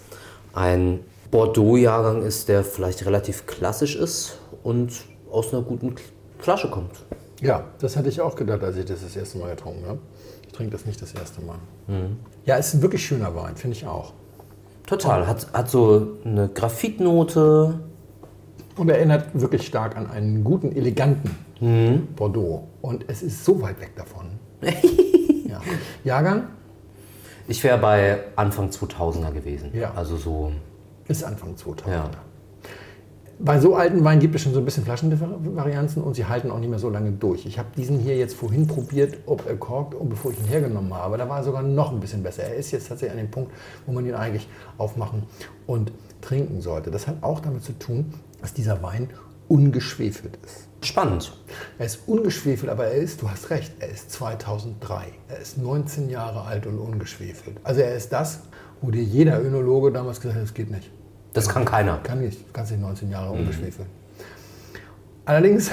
[0.52, 1.00] ein
[1.30, 4.92] Bordeaux-Jahrgang ist, der vielleicht relativ klassisch ist und
[5.30, 5.94] aus einer guten
[6.38, 7.04] Flasche kommt.
[7.40, 10.00] Ja, das hatte ich auch gedacht, als ich das das erste Mal getrunken habe.
[10.46, 11.58] Ich trinke das nicht das erste Mal.
[12.44, 14.12] Ja, ist ein wirklich schöner Wein, finde ich auch.
[14.86, 15.26] Total.
[15.26, 17.80] Hat, hat so eine Graphitnote.
[18.76, 21.36] Und erinnert wirklich stark an einen guten, eleganten
[22.16, 22.68] Bordeaux.
[22.80, 24.26] Und es ist so weit weg davon.
[25.46, 25.60] ja.
[26.04, 26.44] Jahrgang
[27.48, 29.70] Ich wäre bei Anfang 2000er gewesen.
[29.74, 29.92] Ja.
[29.94, 30.52] Also so.
[31.08, 31.94] ist Anfang 2000.
[31.94, 32.10] Ja.
[33.42, 36.58] Bei so alten Weinen gibt es schon so ein bisschen Flaschenvarianzen und sie halten auch
[36.58, 37.46] nicht mehr so lange durch.
[37.46, 40.92] Ich habe diesen hier jetzt vorhin probiert, ob er korkt, und bevor ich ihn hergenommen
[40.92, 41.16] habe.
[41.16, 42.42] Da war er sogar noch ein bisschen besser.
[42.42, 43.50] Er ist jetzt tatsächlich an dem Punkt,
[43.86, 45.22] wo man ihn eigentlich aufmachen
[45.66, 46.90] und trinken sollte.
[46.90, 48.12] Das hat auch damit zu tun,
[48.42, 49.08] dass dieser Wein
[49.48, 50.68] ungeschwefelt ist.
[50.86, 51.32] Spannend.
[51.78, 55.06] Er ist ungeschwefelt, aber er ist, du hast recht, er ist 2003.
[55.28, 57.56] Er ist 19 Jahre alt und ungeschwefelt.
[57.64, 58.40] Also er ist das,
[58.82, 60.90] wo dir jeder Önologe damals gesagt hat, das geht nicht.
[61.32, 61.98] Das kann keiner.
[61.98, 63.88] Kann nicht, du kannst nicht 19 Jahre ungeschwefelt.
[65.24, 65.70] Allerdings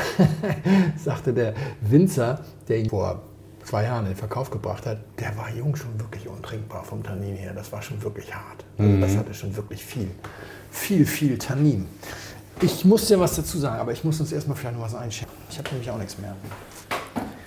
[1.03, 3.21] sagte der Winzer, der ihn vor
[3.63, 7.35] zwei Jahren in den Verkauf gebracht hat, der war jung schon wirklich untrinkbar vom Tannin
[7.35, 7.53] her.
[7.53, 8.63] Das war schon wirklich hart.
[8.77, 10.09] Also das hatte schon wirklich viel,
[10.69, 11.87] viel, viel Tannin.
[12.61, 15.31] Ich muss dir was dazu sagen, aber ich muss uns erstmal vielleicht noch was einschätzen.
[15.49, 16.35] Ich habe nämlich auch nichts mehr.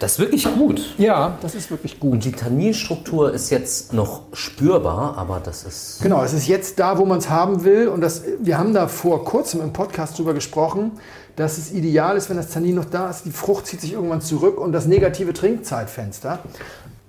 [0.01, 0.94] Das ist wirklich gut.
[0.96, 2.12] Ja, das ist wirklich gut.
[2.12, 5.98] Und die Tanninstruktur ist jetzt noch spürbar, aber das ist.
[6.03, 7.88] Genau, es ist jetzt da, wo man es haben will.
[7.88, 10.92] Und das, wir haben da vor kurzem im Podcast drüber gesprochen,
[11.36, 13.26] dass es ideal ist, wenn das Tannin noch da ist.
[13.26, 16.38] Die Frucht zieht sich irgendwann zurück und das negative Trinkzeitfenster.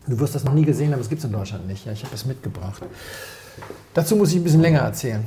[0.05, 1.85] Du wirst das noch nie gesehen haben, es gibt es in Deutschland nicht.
[1.85, 2.81] Ja, ich habe es mitgebracht.
[3.93, 5.25] Dazu muss ich ein bisschen länger erzählen.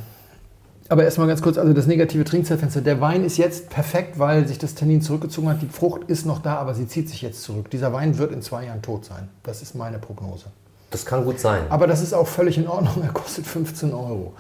[0.88, 2.82] Aber erstmal ganz kurz, also das negative Trinkzeitfenster.
[2.82, 5.62] Der Wein ist jetzt perfekt, weil sich das Tannin zurückgezogen hat.
[5.62, 7.70] Die Frucht ist noch da, aber sie zieht sich jetzt zurück.
[7.70, 9.28] Dieser Wein wird in zwei Jahren tot sein.
[9.42, 10.46] Das ist meine Prognose.
[10.90, 11.62] Das kann gut sein.
[11.70, 13.02] Aber das ist auch völlig in Ordnung.
[13.02, 14.34] Er kostet 15 Euro.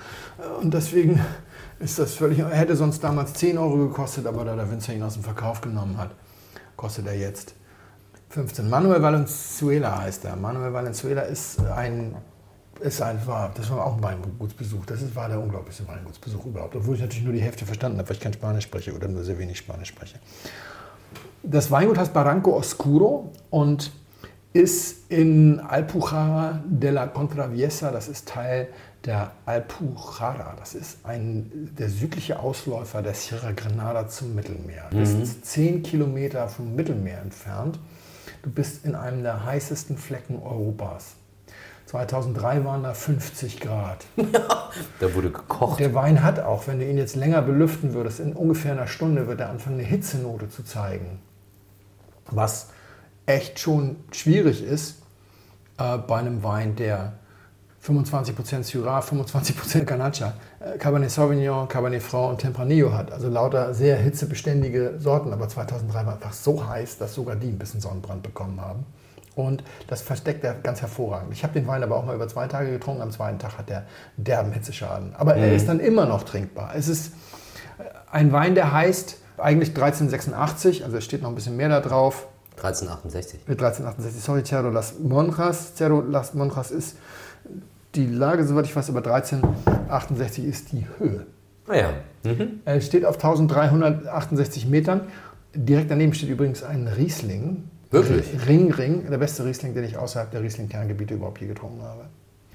[0.60, 1.20] Und deswegen
[1.80, 2.38] ist das völlig.
[2.38, 5.62] Er hätte sonst damals 10 Euro gekostet, aber da der Winzer ihn aus dem Verkauf
[5.62, 6.10] genommen hat,
[6.76, 7.54] kostet er jetzt
[8.28, 8.68] 15.
[8.68, 10.36] Manuel Valenzuela heißt er.
[10.36, 12.14] Manuel Valenzuela ist ein.
[12.80, 14.84] Ist einfach, das war auch ein Weingutsbesuch.
[14.86, 16.76] Das ist, war der unglaublichste Weingutsbesuch überhaupt.
[16.76, 19.24] Obwohl ich natürlich nur die Hälfte verstanden habe, weil ich kein Spanisch spreche oder nur
[19.24, 20.18] sehr wenig Spanisch spreche.
[21.42, 23.92] Das Weingut heißt Barranco Oscuro und
[24.54, 28.68] ist in Alpujarra de la Contraviesa, das ist Teil
[29.04, 30.54] der Alpujarra.
[30.58, 34.88] Das ist ein, der südliche Ausläufer der Sierra Granada zum Mittelmeer.
[34.90, 37.78] Das ist 10 Kilometer vom Mittelmeer entfernt.
[38.42, 41.16] Du bist in einem der heißesten Flecken Europas.
[41.86, 44.04] 2003 waren da 50 Grad.
[44.98, 45.78] Da wurde gekocht.
[45.78, 49.28] Der Wein hat auch, wenn du ihn jetzt länger belüften würdest, in ungefähr einer Stunde
[49.28, 51.20] wird er anfangen, eine Hitzenote zu zeigen.
[52.28, 52.70] Was
[53.26, 55.02] echt schon schwierig ist
[55.78, 57.12] äh, bei einem Wein, der
[57.84, 63.12] 25% Syrah, 25% Ganacha, äh, Cabernet Sauvignon, Cabernet Franc und Tempranillo hat.
[63.12, 65.32] Also lauter sehr hitzebeständige Sorten.
[65.32, 68.86] Aber 2003 war einfach so heiß, dass sogar die ein bisschen Sonnenbrand bekommen haben.
[69.36, 71.32] Und das versteckt er ganz hervorragend.
[71.32, 73.02] Ich habe den Wein aber auch mal über zwei Tage getrunken.
[73.02, 73.84] Am zweiten Tag hat er
[74.16, 75.14] derben Hitzeschaden.
[75.16, 76.72] Aber er ist dann immer noch trinkbar.
[76.76, 77.12] Es ist
[78.10, 82.28] ein Wein, der heißt eigentlich 1386, also es steht noch ein bisschen mehr da drauf.
[82.56, 83.40] 1368.
[83.48, 85.74] Mit 1368, sorry, Cerro Las Monjas.
[85.74, 86.96] Cerro Las Monjas ist
[87.96, 91.26] die Lage, soweit ich weiß, aber 1368 ist die Höhe.
[91.66, 91.90] Naja.
[92.22, 92.60] Mhm.
[92.64, 95.02] Er steht auf 1368 Metern.
[95.54, 97.64] Direkt daneben steht übrigens ein Riesling.
[97.90, 98.26] Wirklich?
[98.48, 102.06] Ring, Ring, der beste Riesling, den ich außerhalb der Riesling-Kerngebiete überhaupt je getrunken habe.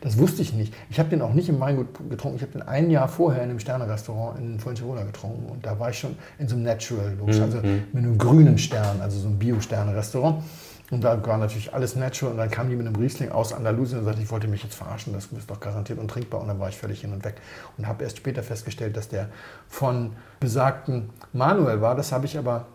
[0.02, 0.74] Das wusste ich nicht.
[0.90, 2.38] Ich habe den auch nicht im Weingut getrunken.
[2.38, 5.50] Ich habe den ein Jahr vorher in einem Sterne-Restaurant in Fuengirola getrunken.
[5.50, 9.02] Und da war ich schon in so einem Natural, logisch, also mit einem grünen Stern,
[9.02, 10.44] also so einem Bio-Sterne-Restaurant.
[10.92, 12.32] Und da war natürlich alles natural.
[12.32, 14.76] Und dann kam die mit einem Riesling aus Andalusien und sagte, ich wollte mich jetzt
[14.76, 16.42] verarschen, das ist doch garantiert untrinkbar.
[16.42, 17.36] Und dann war ich völlig hin und weg.
[17.78, 19.28] Und habe erst später festgestellt, dass der
[19.68, 21.96] von besagten Manuel war.
[21.96, 22.68] Das habe ich aber,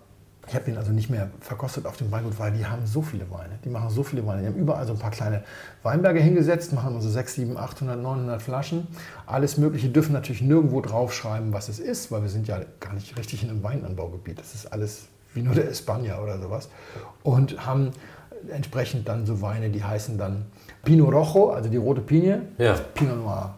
[0.47, 3.31] ich habe den also nicht mehr verkostet auf dem Weingut, weil die haben so viele
[3.31, 3.59] Weine.
[3.65, 4.43] Die machen so viele Weine.
[4.43, 5.43] Die haben überall so ein paar kleine
[5.83, 8.87] Weinberge hingesetzt, machen immer so 6, 7, 800, 900 Flaschen.
[9.27, 13.17] Alles Mögliche dürfen natürlich nirgendwo draufschreiben, was es ist, weil wir sind ja gar nicht
[13.19, 14.39] richtig in einem Weinanbaugebiet.
[14.39, 16.69] Das ist alles wie nur der Espanja oder sowas.
[17.23, 17.91] Und haben
[18.51, 20.47] entsprechend dann so Weine, die heißen dann
[20.85, 22.75] Pinot Rojo, also die rote Pinie, Ja.
[22.95, 23.55] Pinot Noir.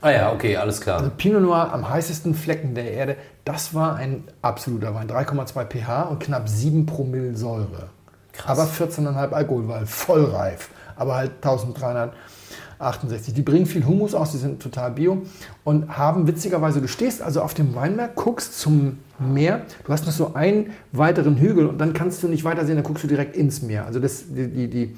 [0.00, 0.98] Ah ja, okay, alles klar.
[0.98, 3.16] Also Pinot Noir am heißesten Flecken der Erde,
[3.46, 5.08] Das war ein absoluter Wein.
[5.08, 7.90] 3,2 pH und knapp 7 Promille Säure.
[8.32, 8.58] Krass.
[8.58, 10.68] Aber 14,5 Alkohol, weil voll reif.
[10.96, 13.34] Aber halt 1368.
[13.34, 15.22] Die bringen viel Humus aus, die sind total bio
[15.62, 20.12] und haben witzigerweise, du stehst also auf dem Weinberg, guckst zum Meer, du hast noch
[20.12, 23.36] so einen weiteren Hügel und dann kannst du nicht weiter sehen, dann guckst du direkt
[23.36, 23.86] ins Meer.
[23.86, 24.96] Also das, die, die, die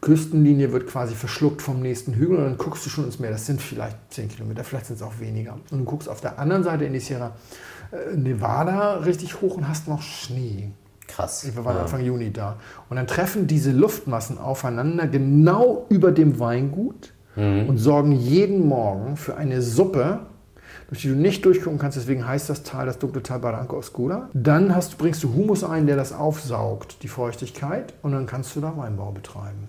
[0.00, 3.30] Küstenlinie wird quasi verschluckt vom nächsten Hügel und dann guckst du schon ins Meer.
[3.30, 5.54] Das sind vielleicht 10 Kilometer, vielleicht sind es auch weniger.
[5.70, 7.32] Und du guckst auf der anderen Seite in die Sierra
[7.90, 10.70] äh, Nevada richtig hoch und hast noch Schnee.
[11.08, 11.44] Krass.
[11.52, 11.82] Wir waren Ja.
[11.82, 12.56] Anfang Juni da.
[12.88, 19.36] Und dann treffen diese Luftmassen aufeinander genau über dem Weingut und sorgen jeden Morgen für
[19.36, 20.18] eine Suppe,
[20.88, 21.96] durch die du nicht durchgucken kannst.
[21.96, 24.28] Deswegen heißt das Tal das dunkle Tal Barranco Oscura.
[24.34, 27.94] Dann hast, bringst du Humus ein, der das aufsaugt, die Feuchtigkeit.
[28.02, 29.68] Und dann kannst du da Weinbau betreiben.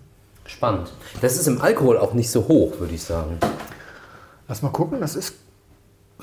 [0.49, 0.91] Spannend.
[1.21, 3.37] Das ist im Alkohol auch nicht so hoch, würde ich sagen.
[4.47, 5.35] Lass mal gucken, das ist,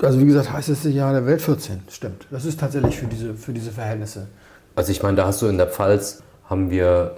[0.01, 1.83] also wie gesagt, heißeste Jahr der Welt 14.
[1.89, 2.27] Stimmt.
[2.29, 4.27] Das ist tatsächlich für diese, für diese Verhältnisse.
[4.75, 7.15] Also ich meine, da hast du in der Pfalz, haben wir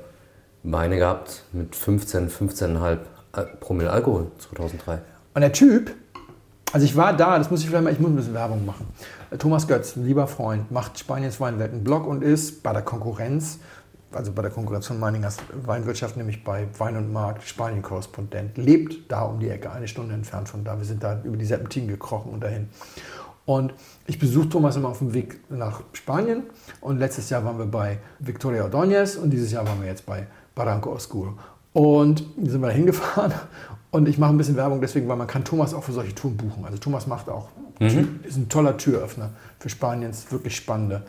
[0.64, 2.98] Weine gehabt mit 15, 15,5
[3.32, 5.00] Al- Promille Alkohol 2003.
[5.34, 5.92] Und der Typ,
[6.72, 8.86] also ich war da, das muss ich vielleicht mal, ich muss ein bisschen Werbung machen.
[9.40, 13.60] Thomas Götz, ein lieber Freund, macht Spaniens Weinwelt einen Blog und ist bei der Konkurrenz,
[14.12, 19.22] also bei der Konkurrenz von Meiningers Weinwirtschaft, nämlich bei Wein und Markt, Spanien-Korrespondent, lebt da
[19.24, 20.78] um die Ecke, eine Stunde entfernt von da.
[20.78, 22.70] Wir sind da über die Serpentinen gekrochen und dahin.
[23.46, 23.74] Und
[24.06, 26.44] ich besuche Thomas immer auf dem Weg nach Spanien.
[26.82, 30.28] Und letztes Jahr waren wir bei Victoria Ordóñez und dieses Jahr waren wir jetzt bei
[30.54, 31.34] Barranco Oscuro.
[31.74, 33.34] Und sind wir da hingefahren.
[33.92, 36.38] Und ich mache ein bisschen Werbung deswegen, weil man kann Thomas auch für solche Touren
[36.38, 36.64] buchen.
[36.64, 37.50] Also Thomas macht auch,
[38.24, 41.02] ist ein toller Türöffner für Spaniens wirklich spannende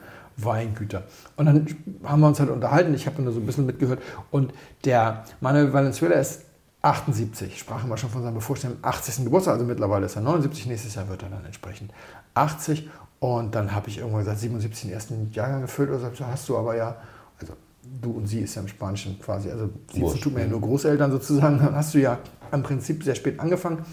[0.44, 1.04] Weingüter.
[1.36, 1.66] Und dann
[2.04, 2.94] haben wir uns halt unterhalten.
[2.94, 4.00] Ich habe da so ein bisschen mitgehört.
[4.30, 4.52] Und
[4.84, 6.42] der Manuel Valenzuela ist
[6.82, 9.24] 78, sprachen wir schon von seinem bevorstehenden 80.
[9.24, 11.92] Geburtstag, also mittlerweile ist er 79, nächstes Jahr wird er dann entsprechend
[12.34, 12.88] 80.
[13.18, 15.90] Und dann habe ich irgendwann gesagt, 77 den ersten Jahrgang gefüllt.
[15.90, 16.96] Oder so, hast du aber ja,
[17.38, 17.52] also
[18.00, 21.10] du und sie ist ja im Spanischen quasi, also sie tut mir ja nur Großeltern
[21.10, 22.18] sozusagen, dann hast du ja
[22.50, 23.84] im Prinzip sehr spät angefangen.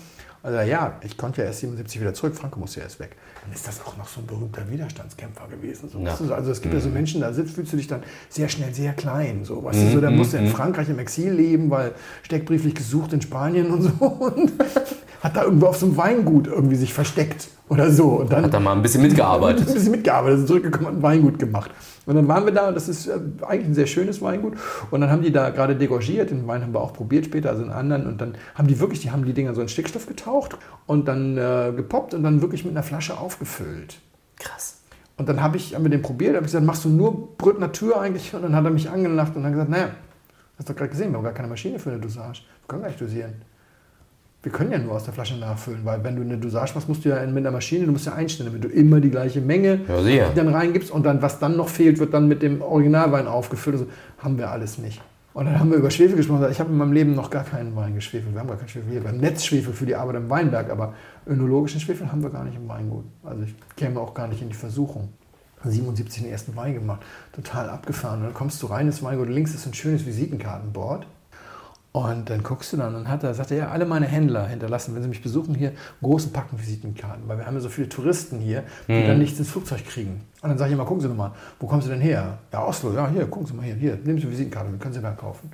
[0.47, 3.17] Also ja, ich konnte ja erst 77 wieder zurück, Franco musste ja erst weg.
[3.43, 5.89] Dann ist das auch noch so ein berühmter Widerstandskämpfer gewesen.
[5.89, 6.11] So, Ja.
[6.11, 8.47] weißt du, Also es gibt ja so Menschen, da sitzt, fühlst du dich dann sehr
[8.47, 9.43] schnell sehr klein.
[9.43, 11.91] So, weißt du, so, der musste in Frankreich im Exil leben, weil
[12.23, 14.05] steckbrieflich gesucht in Spanien und so.
[14.05, 14.53] Und
[15.21, 18.07] hat da irgendwo auf so einem Weingut irgendwie sich versteckt oder so.
[18.07, 19.65] Und dann Hat da mal ein bisschen ein mitgearbeitet.
[19.73, 21.71] bisschen mitgearbeitet, sind zurückgekommen und ein Weingut gemacht.
[22.05, 24.53] Und dann waren wir da und das ist äh, eigentlich ein sehr schönes Weingut.
[24.91, 27.63] Und dann haben die da gerade degorgiert, den Wein haben wir auch probiert später, also
[27.63, 28.07] einen anderen.
[28.07, 31.37] Und dann haben die wirklich, die haben die Dinger so in Stickstoff getaucht und dann
[31.37, 33.99] äh, gepoppt und dann wirklich mit einer Flasche aufgefüllt.
[34.39, 34.75] Krass.
[35.17, 37.59] Und dann habe ich, haben wir den probiert, habe ich gesagt, machst du nur Brüt
[37.59, 38.33] Natur eigentlich?
[38.33, 39.89] Und dann hat er mich angelacht und hat gesagt, naja,
[40.57, 42.41] hast du doch gerade gesehen, wir haben gar keine Maschine für eine Dosage.
[42.61, 43.33] Wir können gar nicht dosieren.
[44.47, 47.03] Wir können ja nur aus der Flasche nachfüllen, weil wenn du eine Dosage machst, musst
[47.03, 49.81] du ja mit einer Maschine, du musst ja einstellen, damit du immer die gleiche Menge
[50.19, 53.75] Ja, dann reingibst und dann, was dann noch fehlt, wird dann mit dem Originalwein aufgefüllt.
[53.75, 53.87] Also,
[54.19, 55.01] haben wir alles nicht.
[55.33, 56.47] Und dann haben wir über Schwefel gesprochen.
[56.49, 58.33] Ich habe in meinem Leben noch gar keinen Wein geschwefelt.
[58.33, 59.03] Wir haben gar keinen Schwefel hier.
[59.03, 60.93] Wir haben Netzschwefel für die Arbeit im Weinberg, aber
[61.27, 63.03] önologischen Schwefel haben wir gar nicht im Weingut.
[63.25, 65.09] Also ich käme auch gar nicht in die Versuchung.
[65.65, 67.01] 77 den ersten Wein gemacht,
[67.33, 68.19] total abgefahren.
[68.19, 71.05] Und dann kommst du rein ins Weingut, links ist ein schönes Visitenkartenboard.
[71.93, 74.93] Und dann guckst du dann und hat er, sagt er, ja, alle meine Händler hinterlassen,
[74.93, 75.71] wenn sie mich besuchen, hier
[76.03, 79.49] großen Packen Visitenkarten, weil wir haben ja so viele Touristen hier, die dann nichts ins
[79.49, 80.21] Flugzeug kriegen.
[80.41, 82.37] Und dann sage ich immer, gucken Sie doch mal, wo kommen Sie denn her?
[82.53, 84.93] Ja, Oslo, ja, hier, gucken Sie mal hier, hier, nehmen Sie eine Visitenkarte, wir können
[84.93, 85.49] Sie da kaufen.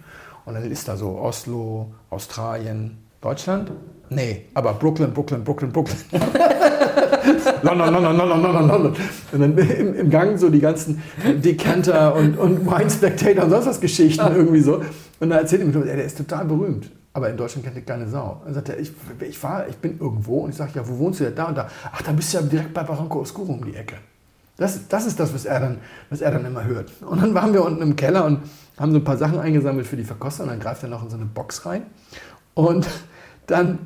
[0.46, 3.72] Und dann ist da so Oslo, Australien, Deutschland?
[4.10, 5.98] Nee, aber Brooklyn, Brooklyn, Brooklyn, Brooklyn.
[7.62, 8.96] London, London, London, London, London.
[9.32, 13.66] Und dann im, im Gang so die ganzen Decanter und, und Wine Spectator und sonst
[13.66, 14.82] was Geschichten irgendwie so.
[15.20, 16.91] Und da erzählt er mir, der ist total berühmt.
[17.14, 18.41] Aber in Deutschland kennt keine Sau.
[18.43, 18.91] Dann sagt er, ich,
[19.22, 21.36] ich, war, ich bin irgendwo und ich sage, ja, wo wohnst du denn?
[21.36, 21.70] Da und da.
[21.91, 23.95] Ach, da bist du ja direkt bei Barranco Oscuro um die Ecke.
[24.57, 25.78] Das, das ist das, was er, dann,
[26.09, 26.91] was er dann immer hört.
[27.01, 28.39] Und dann waren wir unten im Keller und
[28.78, 30.43] haben so ein paar Sachen eingesammelt für die Verkoster.
[30.43, 31.84] Und dann greift er noch in so eine Box rein.
[32.55, 32.88] Und
[33.47, 33.80] dann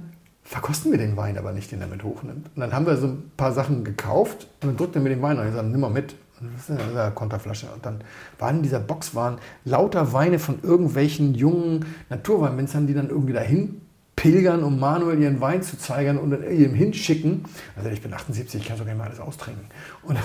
[0.44, 2.50] verkosten wir den Wein aber nicht, den er mit hochnimmt.
[2.56, 5.22] Und dann haben wir so ein paar Sachen gekauft und dann drückt er mir den
[5.22, 6.16] Wein und ich sage, nimm mal mit.
[6.40, 7.68] Und das ist eine Konterflasche.
[7.74, 8.02] Und dann
[8.40, 13.82] waren in dieser Box waren lauter Weine von irgendwelchen jungen Naturweinwinzern, die dann irgendwie dahin
[14.18, 17.46] pilgern, um Manuel ihren Wein zu zeigen und ihm hinschicken.
[17.76, 19.66] Also ich bin 78, ich kann sogar nicht mal alles austrinken.
[20.04, 20.18] Und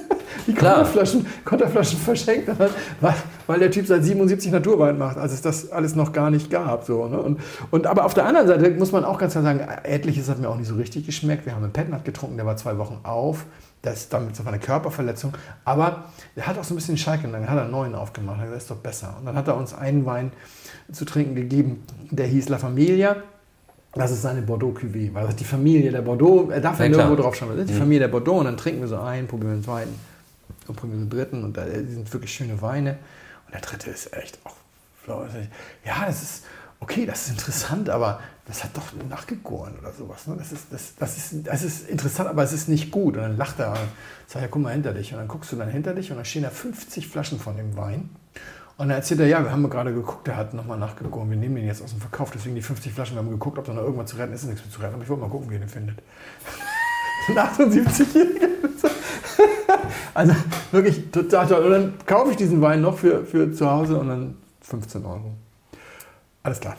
[0.46, 0.54] die.
[0.54, 2.58] Konterflaschen, Konterflaschen verschenkt, hat,
[3.00, 3.14] weil,
[3.46, 6.84] weil der Typ seit 77 Naturwein macht, als es das alles noch gar nicht gab.
[6.84, 7.20] So, ne?
[7.20, 7.40] und,
[7.70, 10.48] und, aber auf der anderen Seite muss man auch ganz klar sagen, etliches hat mir
[10.48, 11.44] auch nicht so richtig geschmeckt.
[11.44, 13.46] Wir haben einen Petnat getrunken, der war zwei Wochen auf.
[13.82, 15.32] Das ist damit so eine Körperverletzung.
[15.64, 16.04] Aber
[16.36, 18.40] er hat auch so ein bisschen Schalke und dann hat er einen neuen aufgemacht.
[18.40, 19.16] Er ist doch besser.
[19.18, 20.32] Und dann hat er uns einen Wein
[20.92, 23.16] zu trinken gegeben, der hieß La Familia.
[23.94, 26.84] Das ist seine Bordeaux Cuvée, weil das ist die Familie der Bordeaux, er darf ja,
[26.84, 28.38] Ja, nirgendwo drauf schauen, das ist die Familie der Bordeaux.
[28.38, 29.94] Und dann trinken wir so einen, probieren wir den zweiten
[30.68, 31.42] und probieren den dritten.
[31.42, 32.98] Und da, sind wirklich schöne Weine.
[33.46, 34.54] Und der dritte ist echt auch,
[35.08, 36.44] ja, das ist,
[36.80, 40.26] okay, das ist interessant, aber das hat doch nachgegoren oder sowas.
[40.26, 40.34] Ne?
[40.36, 43.16] Das, ist, das, das, ist, das ist interessant, aber es ist nicht gut.
[43.16, 43.78] Und dann lacht er und
[44.26, 45.12] sagt, ja, guck mal hinter dich.
[45.12, 47.76] Und dann guckst du dann hinter dich und dann stehen da 50 Flaschen von dem
[47.76, 48.10] Wein.
[48.76, 51.28] Und dann erzählt er, ja, wir haben gerade geguckt, der hat nochmal nachgegoren.
[51.28, 53.14] Wir nehmen den jetzt aus dem Verkauf, deswegen die 50 Flaschen.
[53.14, 54.42] Wir haben geguckt, ob da noch irgendwas zu retten ist.
[54.42, 55.98] Ist nichts mehr zu retten, aber ich wollte mal gucken, wie ihr den findet.
[57.28, 58.48] Ein 78-Jähriger.
[60.12, 60.34] Also
[60.72, 61.64] wirklich total toll.
[61.64, 65.32] Und dann kaufe ich diesen Wein noch für, für zu Hause und dann 15 Euro.
[66.42, 66.76] Alles klar.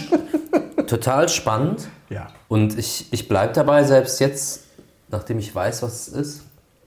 [0.86, 1.88] Total spannend.
[2.08, 2.28] Ja.
[2.48, 4.64] Und ich, ich bleibe dabei, selbst jetzt,
[5.08, 6.42] nachdem ich weiß, was es ist,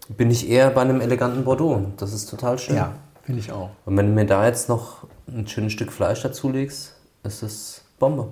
[0.09, 1.79] bin ich eher bei einem eleganten Bordeaux.
[1.97, 2.75] Das ist total schön.
[2.75, 2.93] Ja,
[3.23, 3.69] finde ich auch.
[3.85, 7.81] Und wenn du mir da jetzt noch ein schönes Stück Fleisch dazu legst, ist es
[7.99, 8.31] Bombe.